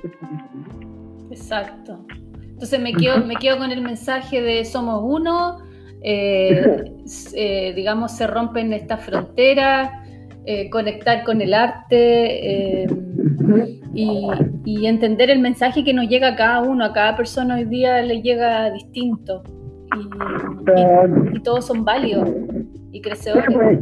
Exacto. 1.30 2.06
Entonces 2.56 2.80
me 2.80 2.94
quedo, 2.94 3.22
me 3.22 3.36
quedo 3.36 3.58
con 3.58 3.70
el 3.70 3.82
mensaje 3.82 4.40
de 4.40 4.64
somos 4.64 5.02
uno, 5.04 5.58
eh, 6.00 6.90
eh, 7.34 7.74
digamos, 7.76 8.16
se 8.16 8.26
rompen 8.26 8.72
estas 8.72 9.04
fronteras, 9.04 9.90
eh, 10.46 10.70
conectar 10.70 11.22
con 11.24 11.42
el 11.42 11.52
arte 11.52 12.86
y, 13.92 14.86
entender 14.86 15.28
el 15.28 15.40
mensaje 15.40 15.84
que 15.84 15.92
nos 15.92 16.08
llega 16.08 16.28
a 16.28 16.36
cada 16.36 16.62
uno, 16.62 16.86
a 16.86 16.94
cada 16.94 17.14
persona 17.14 17.56
hoy 17.56 17.64
día 17.64 18.00
le 18.00 18.22
llega 18.22 18.70
distinto 18.70 19.42
y, 21.34 21.40
todos 21.40 21.66
son 21.66 21.84
válidos 21.84 22.26
y 22.90 23.02
crecedores. 23.02 23.44
Pues, 23.52 23.78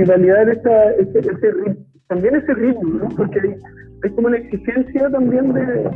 y 0.00 0.04
validar 0.04 0.48
ese, 0.48 1.50
ritmo, 1.52 1.76
también 2.08 2.34
ese 2.34 2.54
ritmo, 2.54 3.04
¿no? 3.04 3.08
porque 3.16 3.38
hay, 4.02 4.10
como 4.10 4.26
una 4.26 4.38
exigencia 4.38 5.08
también 5.10 5.52
de, 5.52 5.88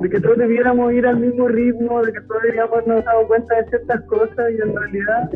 de, 0.00 0.10
que 0.10 0.20
todos 0.20 0.38
debiéramos 0.38 0.92
ir 0.92 1.06
al 1.06 1.18
mismo 1.18 1.48
ritmo, 1.48 2.02
de 2.02 2.12
que 2.12 2.20
todos 2.22 2.42
deberíamos 2.42 2.72
habernos 2.72 3.04
dado 3.04 3.26
cuenta 3.26 3.56
de 3.56 3.68
ciertas 3.68 4.00
cosas 4.02 4.50
y 4.50 4.62
en 4.62 4.76
realidad 4.76 5.30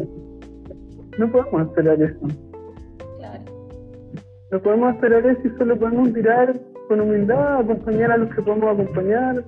no 1.18 1.30
podemos 1.30 1.68
esperar 1.68 2.02
eso. 2.02 2.28
Claro. 3.18 3.42
No 4.50 4.60
podemos 4.60 4.94
esperar 4.94 5.26
eso 5.26 5.40
y 5.44 5.58
solo 5.58 5.78
podemos 5.78 6.10
mirar 6.12 6.60
con 6.88 7.00
humildad, 7.00 7.60
acompañar 7.60 8.12
a 8.12 8.16
los 8.18 8.34
que 8.34 8.42
podemos 8.42 8.74
acompañar 8.74 9.44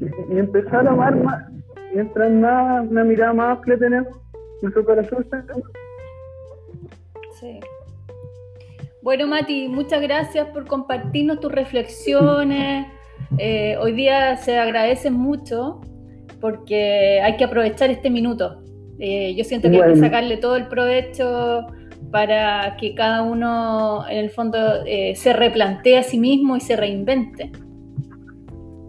y, 0.00 0.38
empezar 0.38 0.86
a 0.86 0.90
amar 0.90 1.16
más. 1.16 1.50
Mientras 1.92 2.30
más, 2.32 2.88
una 2.88 3.04
mirada 3.04 3.32
más 3.32 3.58
amplia 3.58 3.78
tenemos, 3.78 4.20
nuestro 4.62 4.84
corazón 4.84 5.22
está 5.22 5.44
Sí. 7.40 7.60
Bueno, 9.02 9.26
Mati, 9.26 9.68
muchas 9.68 10.00
gracias 10.00 10.48
por 10.48 10.66
compartirnos 10.66 11.38
tus 11.40 11.52
reflexiones. 11.52 12.86
Eh, 13.38 13.76
hoy 13.80 13.92
día 13.92 14.36
se 14.36 14.58
agradece 14.58 15.10
mucho 15.10 15.80
porque 16.40 17.20
hay 17.22 17.36
que 17.36 17.44
aprovechar 17.44 17.90
este 17.90 18.10
minuto. 18.10 18.62
Eh, 18.98 19.34
yo 19.36 19.44
siento 19.44 19.70
que 19.70 19.82
hay 19.82 19.94
que 19.94 20.00
sacarle 20.00 20.36
todo 20.36 20.56
el 20.56 20.68
provecho 20.68 21.66
para 22.10 22.76
que 22.76 22.94
cada 22.94 23.22
uno, 23.22 24.08
en 24.08 24.18
el 24.18 24.30
fondo, 24.30 24.58
eh, 24.86 25.14
se 25.16 25.32
replantee 25.32 25.98
a 25.98 26.02
sí 26.02 26.18
mismo 26.18 26.56
y 26.56 26.60
se 26.60 26.76
reinvente. 26.76 27.50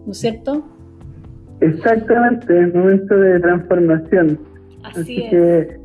¿No 0.04 0.12
es 0.12 0.18
cierto? 0.18 0.64
Exactamente, 1.60 2.60
es 2.60 2.74
momento 2.74 3.16
de 3.16 3.40
transformación. 3.40 4.40
Así, 4.84 5.24
es. 5.32 5.80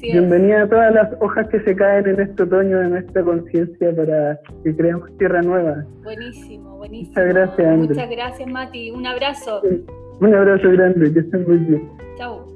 Bienvenida 0.00 0.62
a 0.62 0.68
todas 0.68 0.94
las 0.94 1.08
hojas 1.20 1.48
que 1.48 1.60
se 1.60 1.76
caen 1.76 2.06
en 2.08 2.20
este 2.20 2.42
otoño 2.42 2.78
de 2.78 2.88
nuestra 2.88 3.22
conciencia 3.22 3.94
para 3.94 4.40
que 4.64 4.74
creemos 4.74 5.16
tierra 5.18 5.42
nueva. 5.42 5.84
Buenísimo, 6.02 6.78
buenísimo. 6.78 7.10
Muchas 7.10 7.34
gracias, 7.34 7.66
Andrés. 7.66 7.88
Muchas 7.90 8.10
gracias, 8.10 8.50
Mati. 8.50 8.90
Un 8.90 9.06
abrazo. 9.06 9.62
Un 10.20 10.34
abrazo 10.34 10.70
grande, 10.70 11.12
que 11.12 11.20
estén 11.20 11.44
muy 11.46 11.58
bien. 11.58 11.88
Chao. 12.16 12.46